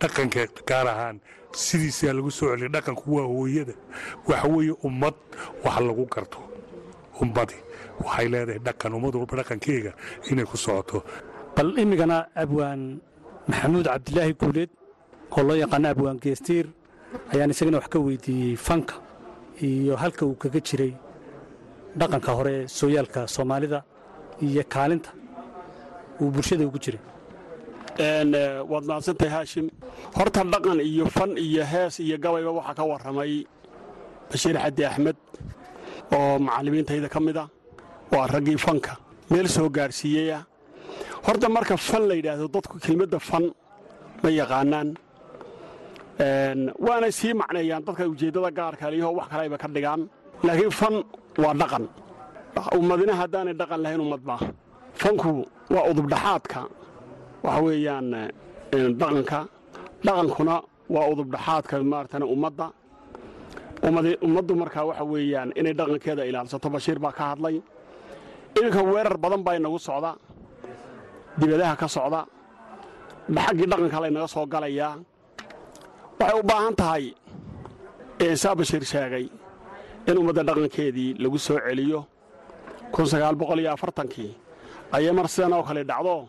Dhaqanka 0.00 0.46
gaar 0.68 0.86
ahaan 0.86 1.16
sidiisaa 1.52 2.12
lagu 2.12 2.30
soo 2.30 2.48
celiya 2.54 2.68
dhaqanku 2.76 3.06
waa 3.16 3.26
hooyada. 3.26 3.74
Waxa 4.28 4.48
weeye 4.48 4.74
ummad 4.84 5.14
wax 5.64 5.76
lagu 5.88 6.04
garto. 6.14 6.38
Ummadi 7.22 7.56
waxay 8.04 8.28
leedahay 8.32 8.60
dhaqan 8.66 8.92
ummad 8.94 9.14
walba 9.18 9.36
dhaqankeega 9.42 9.92
inay 10.30 10.44
ku 10.44 10.56
socoto. 10.56 11.02
Bal 11.56 11.74
imigana 11.78 12.28
abwaan 12.42 13.00
maxamuud 13.48 13.86
cabdilaahi 13.90 14.32
guuleed 14.40 14.70
oo 15.36 15.42
loo 15.42 15.56
yaqaano 15.56 15.88
abwaan 15.88 16.18
geestiir 16.22 16.66
ayaan 17.34 17.50
isagana 17.50 17.78
wax 17.82 17.88
ka 17.90 17.98
weydiiyey 17.98 18.54
fanka 18.56 18.94
iyo 19.66 19.94
halka 20.02 20.22
uu 20.26 20.34
kaga 20.42 20.60
jiray 20.68 20.92
dhaqanka 21.98 22.30
hore 22.38 22.54
sooyaalka 22.78 23.20
soomaalida 23.34 23.78
iyo 24.46 24.62
kaalinta 24.74 25.10
uu 26.20 26.30
bulshada 26.34 26.64
ugu 26.68 26.78
jiray. 26.84 27.00
Waad 28.70 28.84
mahadsantahay 28.90 29.30
haashim. 29.36 29.66
Horta 30.16 30.40
dhaqan 30.52 30.78
iyo 30.90 31.06
fan 31.16 31.30
iyo 31.36 31.64
hees 31.72 31.94
iyo 32.00 32.16
gabayba 32.24 32.50
waxaa 32.58 32.74
ka 32.78 32.84
warramay 32.90 33.32
bashiir 34.30 34.56
xaddi 34.64 34.82
axmed 34.90 35.16
oo 36.16 36.38
macallimiintayda 36.46 37.08
ka 37.14 37.20
mid 37.20 37.36
a 37.36 37.44
waa 38.12 38.26
raggii 38.34 38.58
fanka. 38.66 38.92
Meel 39.30 39.48
soo 39.48 39.68
gaadhsiiyeyah 39.76 40.42
horta 41.26 41.48
marka 41.48 41.76
fan 41.76 42.02
la 42.08 42.14
yidhaahdo 42.14 42.46
dadku 42.54 42.78
kelmadda 42.84 43.18
fan 43.18 43.44
ma 44.22 44.28
yaqaanaan 44.30 44.88
waanay 46.86 47.12
sii 47.18 47.32
macneeyaan 47.40 47.82
dadka 47.86 48.02
ujeeddada 48.12 48.50
gaarka 48.58 48.90
liyaho 48.90 49.12
wax 49.18 49.28
kale 49.30 49.42
ayba 49.46 49.58
ka 49.58 49.68
dhigaan 49.74 50.00
laakiin 50.46 50.70
fan 50.80 50.94
waa 51.42 51.54
dhaqan 51.60 51.84
ummadina 52.78 53.14
haddaanay 53.20 53.54
dhaqan 53.60 53.80
lahayn 53.84 54.00
ummad 54.00 54.22
maa 54.28 54.40
fanku 55.02 55.46
waa 55.74 55.84
udubdhaxaadka 55.90 56.60
waxa 57.46 57.60
weeyaan 57.66 58.06
dhaqanka 59.00 59.38
dhaqankuna 60.06 60.54
waa 60.94 61.06
udubdhaxaadka 61.12 61.74
maaratan 61.92 62.22
ummadda 62.34 62.66
ummaddu 64.26 64.52
markaa 64.62 64.84
waxa 64.90 65.04
weeyaan 65.12 65.48
inay 65.60 65.74
dhaqankeeda 65.78 66.22
ilaalsato 66.30 66.68
bashiir 66.74 66.98
baa 67.04 67.12
ka 67.18 67.24
hadlay 67.30 67.56
iminka 68.58 68.80
weerar 68.90 69.16
badan 69.22 69.42
baa 69.46 69.54
inagu 69.60 69.78
socda 69.88 70.10
dibadaha 71.38 71.74
ka 71.80 71.86
socda 71.96 72.20
xaggii 73.44 73.66
dhaqanka 73.70 73.98
laynaga 74.02 74.28
soo 74.34 74.46
galayaa 74.54 74.92
waxay 76.20 76.38
u 76.40 76.42
baahan 76.50 76.74
tahay 76.80 77.04
saa 78.42 78.54
bashiir 78.58 78.84
sheegay 78.92 79.26
in 80.08 80.16
ummadda 80.20 80.42
dhaqankeedii 80.48 81.10
lagu 81.22 81.38
soo 81.46 81.58
celiyo 81.66 82.00
kii 84.14 84.32
ayay 84.96 85.12
mar 85.12 85.28
sidan 85.28 85.52
oo 85.52 85.62
kale 85.62 85.82
dhacdo. 85.84 86.28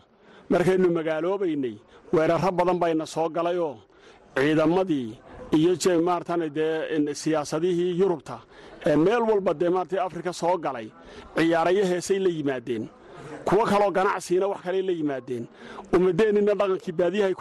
Markaynu 0.51 0.87
magaaloobaynay 0.97 1.75
weerarro 2.13 2.51
badan 2.51 2.77
bayna 2.81 3.05
soo 3.05 3.29
galayoo. 3.29 3.75
Ciidamadii 4.35 5.07
iyo 5.57 5.71
maaratan 6.07 6.41
dee 6.57 7.13
siyaasadihii 7.21 7.99
yurubta 7.99 8.37
ee 8.85 8.95
meel 8.95 9.21
walba 9.29 9.53
dee 9.53 9.69
maarata 9.69 10.03
afrika 10.07 10.33
soo 10.33 10.57
galay 10.57 10.87
ciyaarayo 11.35 11.83
heesay 11.91 12.19
la 12.19 12.29
yimaadeen 12.29 12.83
kuwo 13.47 13.63
kaloo 13.65 13.91
ganacsiina 13.91 14.47
wax 14.47 14.61
kaley 14.65 14.81
la 14.81 14.91
yimaadeen. 14.99 15.45
Ummadeennina 15.95 16.53
dhaqankii 16.59 16.91
baadiyahay 16.99 17.33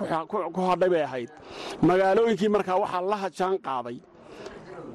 ku 0.54 0.60
hadhay 0.68 0.88
bay 0.94 1.02
ahayd. 1.08 1.30
Magaalooyinkii 1.82 2.48
markaa 2.48 2.76
waxaa 2.82 3.02
la 3.10 3.16
hajaan 3.22 3.56
qaaday. 3.66 3.98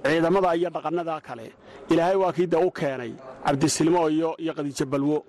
Ciidamada 0.05 0.55
iyo 0.55 0.69
dhaqannadaa 0.69 1.21
kale. 1.27 1.45
Ilaahay 1.91 2.15
waa 2.15 2.31
kii 2.33 2.47
de 2.47 2.57
u 2.57 2.71
keenay. 2.71 3.13
Cabdisilmo 3.45 4.09
iyo 4.09 4.35
iyo 4.43 4.53
qadiijo 4.53 4.85
balwo. 4.85 5.23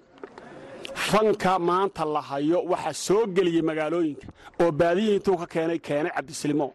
Fanka 0.95 1.59
maanta 1.59 2.05
la 2.05 2.21
hayo 2.21 2.63
waxa 2.71 2.93
soo 2.93 3.27
geliyey 3.27 3.63
magaalooyinka 3.63 4.27
oo 4.63 4.71
baadiyihii 4.73 5.17
intuu 5.17 5.37
ka 5.37 5.47
keenay 5.47 5.79
keenay 5.79 6.13
cabdisilmo 6.17 6.73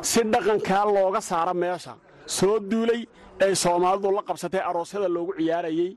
si 0.00 0.20
dhaqankaa 0.32 0.84
looga 0.86 1.20
saaro 1.20 1.54
meesha 1.54 1.94
soo 2.26 2.58
duulay 2.70 3.02
ay 3.44 3.54
soomaalidu 3.54 4.10
la 4.16 4.22
qabsatay 4.28 4.60
aroosyada 4.60 5.08
loogu 5.08 5.32
ciyaarayey 5.38 5.90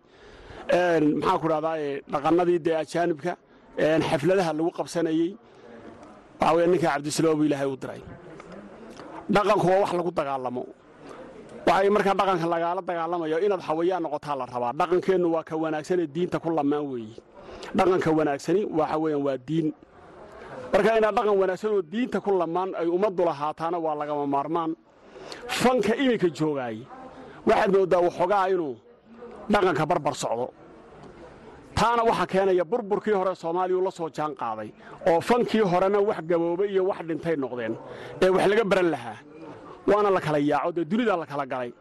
maxaa 0.70 1.38
ku 1.42 1.48
dhahdaa 1.52 1.78
dhaqannadii 2.14 2.60
dee 2.66 2.76
ajaanibka 2.84 3.32
xafladaha 4.10 4.52
lagu 4.58 4.72
qabsanayey 4.78 5.32
waxaa 6.40 6.56
weye 6.56 6.68
ninkaa 6.68 6.92
cabdisilmo 6.96 7.36
buu 7.38 7.46
ilaahay 7.50 7.68
u 7.68 7.78
diray. 7.82 8.02
Dhaqanku 9.36 9.66
waa 9.68 9.80
wax 9.84 9.92
lagu 9.94 10.12
dagaalamo. 10.12 10.64
Waxay 11.68 11.90
markaa 11.96 12.14
dhaqanka 12.20 12.46
lagaala 12.54 12.82
dagaalamayo 12.90 13.38
inaad 13.46 13.62
hawayaan 13.68 14.04
noqotaa 14.06 14.36
la 14.40 14.46
rabaa. 14.46 14.74
Dhaqankeennu 14.80 15.28
waa 15.36 15.44
ka 15.44 15.56
wanaagsanee 15.64 16.08
diinta 16.08 16.40
ku 16.40 16.50
lamaan 16.50 16.86
weeye 16.92 17.18
dhaqanka 17.78 18.10
wanaagsani 18.18 18.62
waxa 18.80 18.98
weeyaan 19.04 19.24
waa 19.28 19.38
diin. 19.48 19.68
Marka 20.74 20.98
inaad 20.98 21.16
dhaqan 21.18 21.36
wanaagsan 21.42 21.72
oo 21.76 21.82
diinta 21.82 22.18
ku 22.22 22.32
lamaan 22.42 22.70
ay 22.80 22.88
ummaddu 22.88 23.24
lahaataana 23.26 23.78
waa 23.86 23.96
lagama 23.96 24.26
maarmaan. 24.28 24.72
Fanka 25.48 25.94
iminka 25.96 26.28
joogaay 26.38 26.78
waxaad 27.48 27.70
mooddaa 27.76 28.02
waxoogaa 28.08 28.48
inuu 28.54 28.76
dhaqanka 29.54 29.86
barbar 29.92 30.16
socdo. 30.24 30.48
Taana 31.78 32.04
waxaa 32.10 32.28
keenaya 32.32 32.64
burburkii 32.72 33.16
hore 33.20 33.34
soomaaliya 33.36 33.82
la 33.88 33.92
soo 33.92 34.10
jaan 34.18 34.34
qaaday 34.42 34.70
oo 35.10 35.20
fankii 35.30 35.64
horena 35.72 36.00
wax 36.10 36.20
gaboobay 36.30 36.70
iyo 36.74 36.84
wax 36.90 37.00
dhintay 37.08 37.36
noqdeen 37.44 37.74
ee 38.24 38.30
wax 38.36 38.46
laga 38.52 38.64
baran 38.72 38.90
lahaa. 38.96 39.18
Waana 39.90 40.10
la 40.16 40.20
kala 40.26 40.38
yaaco 40.52 40.72
dee 40.76 40.86
dunidaa 40.92 41.18
la 41.22 41.26
kala 41.26 41.46
galay. 41.54 41.72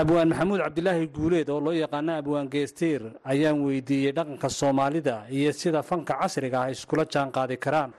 Abwaan 0.00 0.28
maxamuud 0.30 0.60
cabdilaahi 0.64 1.06
guuleed 1.16 1.48
oo 1.50 1.60
loo 1.60 1.72
yaqaano 1.82 2.12
abwaan 2.20 2.48
geestiir 2.54 3.02
ayaan 3.32 3.58
weydiiyey 3.66 4.12
dhaqanka 4.16 4.48
soomaalida 4.60 5.14
iyo 5.30 5.52
sida 5.52 5.82
fanka 5.82 6.14
casriga 6.20 6.58
ah 6.64 6.70
iskula 6.74 7.04
jaan 7.12 7.30
qaadi 7.36 7.56
karaan. 7.64 7.90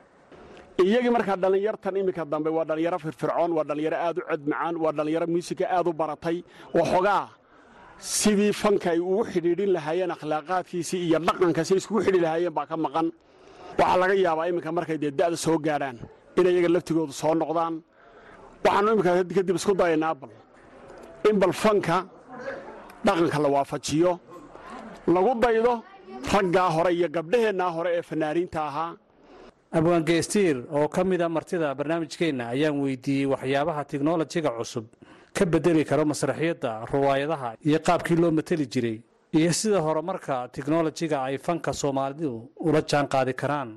Iyagii 0.83 1.09
markaa 1.15 1.35
dhallinyartan 1.43 1.95
iminka 2.01 2.25
dambe 2.25 2.49
waa 2.57 2.65
dhallinyaro 2.69 2.99
firfircoon 2.99 3.51
waa 3.57 3.63
dhallinyaro 3.69 3.97
aad 4.07 4.17
u 4.17 4.21
cod 4.29 4.41
macaan 4.51 4.75
waa 4.83 4.91
dhallinyaro 4.97 5.27
muusika 5.33 5.65
aad 5.77 5.87
u 5.87 5.93
baratay 5.93 6.37
waxoogaa 6.77 7.23
sidii 7.99 8.53
fanka 8.53 8.91
ay 8.91 8.99
ugu 8.99 9.23
xidhiidhin 9.31 9.71
lahaayeen 9.75 10.11
akhlaaqaadkiisii 10.15 11.01
iyo 11.07 11.19
dhaqanka 11.19 11.61
si 11.65 11.73
iskugu 11.75 12.01
xidhi 12.05 12.19
lahaayeen 12.25 12.53
baa 12.57 12.65
ka 12.65 12.77
maqan. 12.77 13.07
Waxaa 13.79 13.97
laga 14.01 14.13
yaabaa 14.25 14.47
iminka 14.49 14.71
markay 14.71 14.97
dee 14.97 15.11
da'da 15.11 15.37
soo 15.37 15.57
gaadhaan 15.59 15.97
inay 16.37 16.53
iyaga 16.53 16.69
laftigoodu 16.75 17.13
soo 17.21 17.33
noqdaan. 17.35 17.75
Waxaannu 18.65 18.89
iminka 18.93 19.11
kadib 19.37 19.55
isku 19.59 19.73
dayaynaa 19.75 20.13
bal 20.21 20.31
in 21.29 21.35
bal 21.41 21.53
fanka 21.63 21.97
dhaqanka 23.05 23.37
la 23.43 23.49
waafajiyo 23.55 24.11
lagu 25.07 25.31
daydo 25.43 25.73
raggaa 26.33 26.69
hore 26.75 26.91
iyo 26.97 27.07
gabdhaheennaa 27.15 27.69
hore 27.75 27.89
ee 27.97 28.01
fanaaniinta 28.09 28.59
ahaa. 28.69 28.91
Abwaan 29.77 30.03
geestiir 30.09 30.57
oo 30.71 30.87
ka 30.87 31.03
mida 31.03 31.29
martida 31.29 31.75
barnaamijkeenna 31.75 32.43
ayaan 32.53 32.79
weydiiyey 32.83 33.25
waxyaabaha 33.33 33.81
tiknolojiga 33.91 34.49
cusub 34.57 34.85
ka 35.35 35.43
bedeli 35.45 35.83
karo 35.89 36.03
masraxiyadda 36.11 36.71
ruwaayadaha 36.91 37.49
iyo 37.67 37.79
qaabkii 37.87 38.17
loo 38.21 38.31
mateli 38.31 38.65
jiray 38.73 38.97
iyo 39.37 39.51
sida 39.59 39.79
horumarka 39.85 40.35
tiknolojiga 40.55 41.17
ay 41.27 41.37
fanka 41.37 41.71
soomaalidu 41.81 42.31
ula 42.67 42.81
jaan 42.89 43.07
qaadi 43.13 43.33
karaan. 43.41 43.69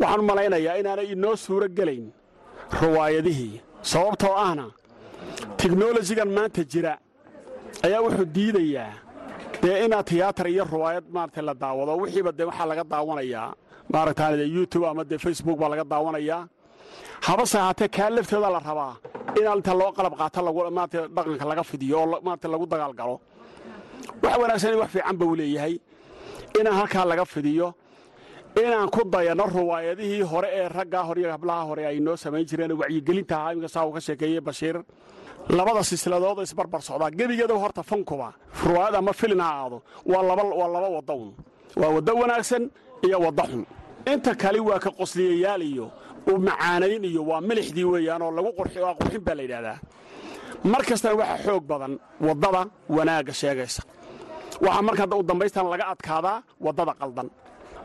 Waxaan 0.00 0.22
malaynayaa 0.30 0.76
inaanay 0.80 1.08
inoo 1.14 1.36
suuro 1.44 1.66
gelayn 1.78 2.06
ruwaayadihii 2.80 3.60
sababtoo 3.90 4.34
ahna 4.46 4.66
tiknolojigan 5.60 6.30
maanta 6.36 6.62
jira 6.72 6.92
ayaa 7.86 8.00
wuxuu 8.06 8.26
diidayaa 8.36 8.92
dee 9.62 9.76
inaad 9.84 10.06
tiyaatar 10.10 10.46
iyo 10.54 10.64
ruwaayad 10.72 11.04
maarata 11.14 11.42
la 11.48 11.54
daawado. 11.62 11.92
Wixiiba 12.02 12.32
dee 12.38 12.46
waxaa 12.50 12.66
laga 12.70 12.84
daawanayaa 12.92 13.48
maaragtaan 13.92 14.36
dee 14.40 14.48
youtube 14.56 14.86
ama 14.90 15.04
dee 15.10 15.18
facebook 15.18 15.58
baa 15.60 15.68
laga 15.72 15.84
daawanayaa. 15.92 16.42
Habase 17.26 17.58
ahaatee 17.58 17.88
kaa 17.96 18.10
lafteeda 18.10 18.50
la 18.56 18.58
rabaa 18.68 18.94
inaan 19.38 19.58
inta 19.60 19.72
loo 19.80 19.90
qalab 19.96 20.14
qaato 20.20 20.40
maarata 20.76 21.00
dhaqanka 21.16 21.44
laga 21.50 21.62
fidiyo 21.70 21.96
oo 22.02 22.20
maarata 22.26 22.48
lagu 22.52 22.66
dagaalgalo 22.72 23.14
wax 24.22 24.34
wanaagsan 24.42 24.74
wax 24.82 24.90
fiican 24.94 25.16
buu 25.20 25.34
leeyahay. 25.40 25.74
Inaan 26.60 26.76
halkaa 26.80 27.04
laga 27.10 27.24
fidiyo 27.24 27.74
inaan 28.62 28.88
ku 28.90 29.00
dayanno 29.04 29.44
ruwaayadihii 29.46 30.22
hore 30.30 30.48
ee 30.58 30.68
raggaa 30.68 31.02
hore 31.08 31.20
iyo 31.22 31.30
hablaha 31.32 31.62
hore 31.68 31.82
ay 31.86 32.00
noo 32.00 32.16
samayn 32.16 32.44
jireen 32.48 32.72
wacyigelinta 32.72 33.34
ahaa 33.36 33.52
iminka 33.52 33.68
saa 33.68 33.84
uu 33.86 33.92
ka 33.92 34.00
sheekeeyey 34.00 34.40
bashiir. 34.40 34.76
Labada 35.48 35.82
silsiladood 35.84 36.38
isbarbar 36.42 36.80
socdaa 36.82 37.10
gebigeeda 37.10 37.54
horta 37.54 37.82
fankuba 37.82 38.28
ruwaayad 38.66 38.94
ama 39.00 39.12
filin 39.12 39.40
ha 39.40 39.48
aado. 39.60 39.82
Waa 40.04 40.22
laba 40.22 40.42
un. 41.14 41.30
Waa 41.80 41.90
waddo 41.94 42.12
wanaagsan 42.20 42.70
iyo 43.06 43.18
wadda 43.20 43.42
xun. 43.50 43.62
Inta 44.12 44.34
kale 44.34 44.60
waa 44.60 44.78
ka 44.78 44.90
qosliyayaal 44.90 45.62
iyo 45.62 45.86
u 46.30 46.38
macaanayn 46.46 47.04
iyo 47.04 47.22
waa 47.30 47.40
milixdii 47.48 47.84
weeyaanoo 47.92 48.30
lagu 48.36 48.50
waa 48.84 48.94
qurxin 48.98 49.22
baa 49.26 49.34
la 49.38 49.42
yidhahdaa. 49.42 49.78
Mar 50.64 50.82
waxaa 50.82 51.38
xoog 51.44 51.64
badan 51.70 51.92
waddada 52.26 52.62
wanaagga 52.96 53.32
sheegaysa. 53.40 53.82
Waxaa 54.64 54.82
markaa 54.88 55.16
u 55.20 55.22
dambaystan 55.22 55.66
laga 55.72 55.86
adkaadaa 55.92 56.42
waddada 56.66 56.92
qaldan. 57.00 57.28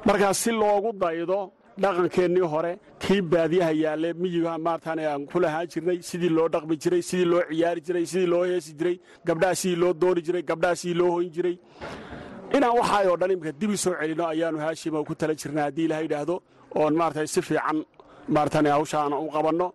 Markaas 0.05 0.37
si 0.43 0.51
loogu 0.51 0.91
daydo 1.01 1.51
dhaqankeennii 1.81 2.47
hore 2.53 2.71
kii 2.99 3.21
baadiyaha 3.21 3.71
yaalle 3.83 4.09
miyiga 4.21 4.57
maartaan 4.57 4.99
aan 4.99 5.25
ku 5.31 5.39
lahaan 5.43 5.67
jirnay 5.71 5.97
sidii 6.09 6.29
loo 6.37 6.47
dhaqmi 6.53 6.75
jiray 6.83 7.01
sidii 7.09 7.25
loo 7.31 7.41
ciyaari 7.49 7.81
jiray 7.87 8.05
sidii 8.11 8.27
loo 8.33 8.43
heesi 8.49 8.73
jiray 8.79 8.95
gabdhaha 9.27 9.55
sidii 9.61 9.75
loo 9.83 9.93
dooni 10.01 10.21
jiray 10.27 10.43
gabdhaha 10.49 10.75
sidii 10.81 10.97
loo 11.01 11.11
hoyn 11.15 11.29
jiray. 11.35 11.55
Inaan 12.55 12.75
waxaayoo 12.79 13.17
dhan 13.17 13.31
imika 13.31 13.51
dibi 13.61 13.77
soo 13.77 13.93
celinno 13.99 14.25
ayaannu 14.33 14.59
haashima 14.65 15.03
ku 15.07 15.13
tala 15.15 15.33
jirnaa 15.41 15.63
haddii 15.67 15.85
ilaha 15.87 16.01
yidhaahdo 16.05 16.35
oon 16.75 16.93
maarata 16.99 17.27
si 17.27 17.41
fiican 17.41 17.79
maaratan 18.27 18.65
hawsha 18.67 18.97
aan 19.03 19.13
u 19.13 19.29
qabanno. 19.31 19.73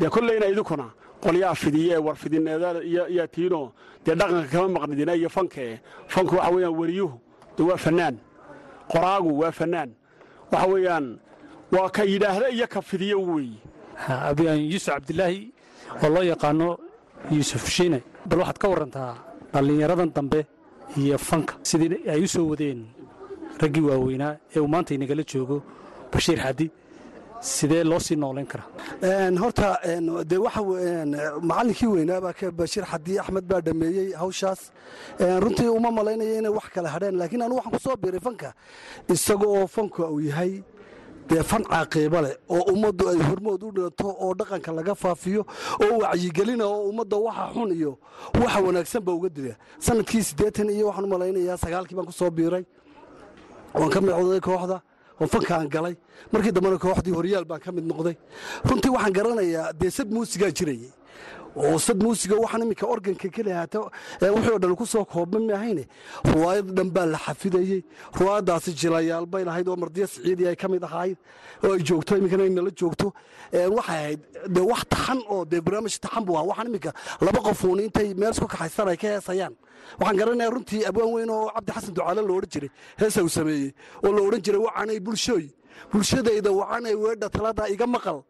Dee 0.00 0.08
kolleyna 0.08 0.46
idinkuna 0.52 0.86
qolyaha 1.22 1.54
fidiye 1.54 1.94
ee 1.94 1.98
warfidineedada 2.06 2.80
iyo 2.82 3.26
tiino 3.26 3.72
dee 4.04 4.14
dhaqanka 4.14 4.48
kama 4.52 4.68
maqnidina 4.68 5.14
iyo 5.16 5.28
fankae 5.28 5.80
fanku 6.08 6.34
waxa 6.36 6.50
weeyaan 6.54 6.76
weriyuhu 6.80 7.16
de 7.56 7.62
waa 7.62 7.76
fannaan. 7.76 8.16
Qoraagu 8.92 9.30
waa 9.40 9.52
fannaan. 9.52 9.90
Waxa 10.52 10.66
weeyaan 10.72 11.06
waa 11.72 11.88
ka 11.90 12.02
yidhaahda 12.04 12.48
iyo 12.50 12.66
ka 12.66 12.80
fidiye 12.82 13.14
weeye 13.14 13.58
yuusuf 14.70 14.94
cabdilaahi 14.94 15.52
oo 16.02 16.08
loo 16.08 16.22
yaqaano 16.22 16.78
yuusuf 17.30 17.68
shiine 17.70 18.02
bal 18.26 18.38
waxaad 18.40 18.58
ka 18.58 18.68
warantaa 18.68 19.14
dhallinyaradan 19.52 20.10
dambe 20.14 20.46
iyo 20.98 21.18
fanka. 21.18 21.54
Sidii 21.62 22.08
ay 22.10 22.20
u 22.24 22.28
soo 22.28 22.46
wadeen 22.50 22.80
raggii 23.60 23.80
waaweynaa 23.88 24.36
ee 24.56 24.60
uu 24.60 24.68
maanta 24.68 24.94
inagala 24.94 25.22
joogo 25.22 25.62
bashiir 26.12 26.38
xadi 26.42 26.70
sidee 27.44 27.84
loo 27.84 27.98
sii 28.06 28.16
noolayn 28.16 28.46
karaa? 28.46 28.68
Horta 29.42 29.68
de 30.30 30.36
waxa 30.44 30.60
macallinkii 31.48 31.86
weynaabaa 31.94 32.32
ka 32.38 32.50
bashiir 32.50 32.84
xadi 32.92 33.18
axmed 33.20 33.44
baa 33.50 33.60
dhameeyey 33.60 34.12
hawshaas. 34.20 34.60
Runtii 35.42 35.68
uma 35.68 35.90
malaynaya 35.90 36.38
inay 36.40 36.50
wax 36.58 36.66
kala 36.74 36.88
hadheen 36.94 37.16
laakiin 37.20 37.42
anu 37.42 37.54
waxaan 37.58 37.72
ku 37.74 37.78
soo 37.84 37.96
biiray 37.96 38.20
fanka. 38.20 38.54
Isaga 39.08 39.46
oo 39.46 39.66
fanka 39.66 40.08
uu 40.10 40.20
yahay 40.20 40.62
dee 41.28 41.42
fan 41.42 41.62
caaqiiba 41.64 42.20
leh 42.24 42.34
oo 42.48 42.62
ummaddu 42.72 43.08
ay 43.08 43.18
hormood 43.28 43.62
u 43.62 43.70
dhinto 43.76 44.08
oo 44.24 44.34
dhaqanka 44.34 44.72
laga 44.72 44.94
faafiyo 44.94 45.42
oo 45.84 45.98
wacyigelina 46.02 46.64
oo 46.66 46.88
ummadda 46.90 47.16
waxa 47.16 47.44
xun 47.54 47.70
iyo 47.72 47.92
waxa 48.40 48.60
wanaagsanba 48.66 49.12
uga 49.12 49.28
dila. 49.28 49.54
Sanadkii 49.78 50.22
siddeetan 50.28 50.70
iyo 50.70 50.86
waxaan 50.88 51.04
u 51.04 51.08
malaynayaa 51.08 51.56
sagaalkii 51.56 51.96
baan 51.96 52.06
ku 52.06 52.12
soo 52.12 52.30
biiray. 52.30 52.64
Waan 53.74 53.90
ka 53.90 54.00
micday 54.00 54.40
kooxda 54.40 54.80
oo 55.20 55.26
fankaan 55.26 55.68
galay. 55.68 55.94
Markii 56.32 56.52
dambena 56.52 56.78
kooxdii 56.78 57.14
horyaal 57.18 57.44
baan 57.44 57.60
ka 57.60 57.72
mid 57.72 57.84
noqday. 57.90 58.16
Runtii 58.68 58.90
waxaan 58.96 59.12
garanayaa 59.18 59.72
dee 59.80 59.90
sad 59.90 60.08
muusigaa 60.10 60.50
jirayay 60.58 60.90
sad 61.78 62.02
muusiga 62.02 62.34
waxaan 62.36 62.62
iminka 62.62 62.86
organka 62.86 63.28
keliya 63.30 63.56
haata 63.62 63.78
wixii 64.20 64.54
o 64.54 64.58
dhan 64.58 64.74
ku 64.76 64.86
soo 64.86 65.04
koobma 65.04 65.38
maahayne 65.40 65.86
ruwaayad 66.24 66.66
dhan 66.76 66.90
baa 66.90 67.06
la 67.06 67.18
xafidayey. 67.18 67.84
Ruwaayaddaasi 68.18 68.72
jilayaal 68.74 69.26
bay 69.26 69.44
lahayd 69.44 69.68
oo 69.68 69.76
mardiya 69.76 70.06
siciidii 70.06 70.48
ay 70.50 70.56
ka 70.56 70.68
mid 70.68 70.82
ahayd 70.82 71.16
oo 71.62 71.72
ay 71.74 71.82
joogto 71.82 72.16
iminkana 72.16 72.46
inala 72.46 72.70
joogto. 72.74 73.12
Waxay 73.52 73.96
ahayd 73.98 74.20
de 74.48 74.60
wax 74.60 74.82
taxan 74.90 75.20
oo 75.30 75.44
dee 75.44 75.60
barnaamij 75.60 75.98
taxan 76.00 76.24
buu 76.24 76.34
ahaa. 76.36 76.46
Waxaan 76.50 76.66
iminka 76.68 76.92
laba 77.20 77.40
qofuun 77.40 77.80
intay 77.80 78.14
meel 78.14 78.30
isku 78.34 78.46
kaxaystaan 78.46 78.88
ay 78.88 78.96
ka 78.96 79.06
heesayaan. 79.14 79.54
Waxaan 80.00 80.16
garanayaa 80.18 80.50
runtii 80.50 80.84
abwaan 80.90 81.12
weyn 81.14 81.30
oo 81.30 81.50
cabdi 81.54 81.72
xasan 81.72 81.94
ducaale 81.94 82.22
lo 82.22 82.34
odhan 82.34 82.50
jiray 82.50 82.70
heesa 82.98 83.22
uu 83.22 83.28
sameeyey 83.28 83.70
oo 84.02 84.12
la 84.12 84.22
odhan 84.26 84.42
jiray 84.42 84.60
wacanay 84.60 84.98
bulshooy. 85.00 85.46
Bulshadayda 85.92 86.50
wacanay 86.50 86.94
weedha 86.94 87.28
talada 87.30 87.68
iga 87.70 87.86
maqal. 87.86 88.22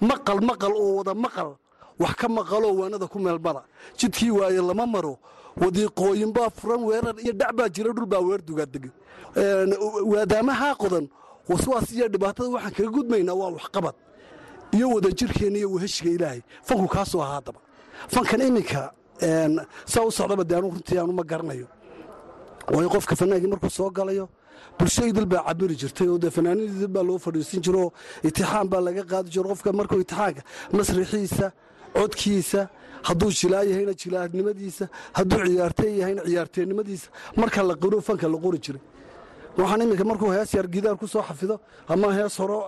Maqal 0.00 0.40
maqal 0.40 0.72
oo 0.74 0.96
wada 0.98 1.14
maqal 1.14 1.54
wax 1.98 2.14
ka 2.16 2.28
maqaloo 2.28 2.74
waanada 2.80 3.06
ku 3.06 3.18
meelmada 3.18 3.62
jidkii 3.98 4.30
waaye 4.30 4.60
lama 4.60 4.86
maro. 4.86 5.18
Wadiiqooyinbaa 5.56 6.50
furan 6.50 6.82
weerar 6.84 7.14
iyo 7.22 7.32
dhac 7.32 7.52
baa 7.54 7.68
jira 7.68 7.92
dhul 7.94 8.06
baa 8.06 8.18
weer 8.20 8.42
dugaadega 8.42 8.90
waadaamahaa 10.12 10.74
qodan 10.74 11.08
waswaas 11.48 11.92
iyo 11.92 12.08
dhibaatada 12.08 12.48
waxaan 12.48 12.72
kaga 12.74 12.90
gudmaynaa 12.90 13.34
waa 13.34 13.50
waxqabad 13.56 13.94
iyo 14.72 14.88
wadajirkeenna 14.94 15.58
iyo 15.58 15.70
weheshiga 15.72 16.10
ilaahay. 16.10 16.40
Fanku 16.62 16.88
ahaa 17.20 17.34
haddaba 17.34 17.60
fankan 18.08 18.40
iminka 18.40 18.92
saa 19.86 20.02
u 20.02 20.10
socdaba 20.10 20.44
de 20.44 20.54
runtii 20.60 20.98
aanu 20.98 21.12
garanayo. 21.24 21.66
Waayo 22.72 22.88
qofka 22.88 23.14
fanaagii 23.16 23.46
markuu 23.46 23.70
soo 23.70 23.90
galayo 23.90 24.28
bulshadidil 24.78 25.26
baa 25.26 25.44
cabiri 25.46 25.76
jirtay 25.76 26.08
oo 26.08 26.18
dee 26.18 26.30
fanaanididil 26.30 26.88
baa 26.88 27.02
loo 27.02 27.18
fadhiisin 27.18 27.60
jiro 27.62 27.92
itixaan 28.24 28.66
baa 28.68 28.80
laga 28.80 29.04
qaadi 29.04 29.30
jiro. 29.30 29.48
Qofka 29.48 29.72
markuu 29.72 30.00
itixaanka 30.00 30.42
masrixiisa 30.72 31.52
codkiisa 31.96 32.60
hadduu 33.08 33.30
jilaa 33.40 33.62
yahayna 33.70 33.92
jilaanimadiisa 34.02 34.84
hadduu 35.18 35.38
ciyaartey 35.46 35.90
yahayna 36.00 36.22
ciyaarteennimadiisa 36.28 37.06
marka 37.40 37.60
la 37.68 37.74
qiro 37.82 37.98
fanka 38.08 38.26
la 38.34 38.38
qori 38.44 38.58
jiray. 38.64 38.82
Waxaan 39.58 39.80
iminka 39.84 40.04
markuu 40.10 40.30
hees 40.36 40.50
yar 40.58 40.66
gidaar 40.74 40.96
ku 41.00 41.06
soo 41.06 41.22
xafido 41.28 41.56
ama 41.92 42.08
hees 42.16 42.34
horo 42.40 42.58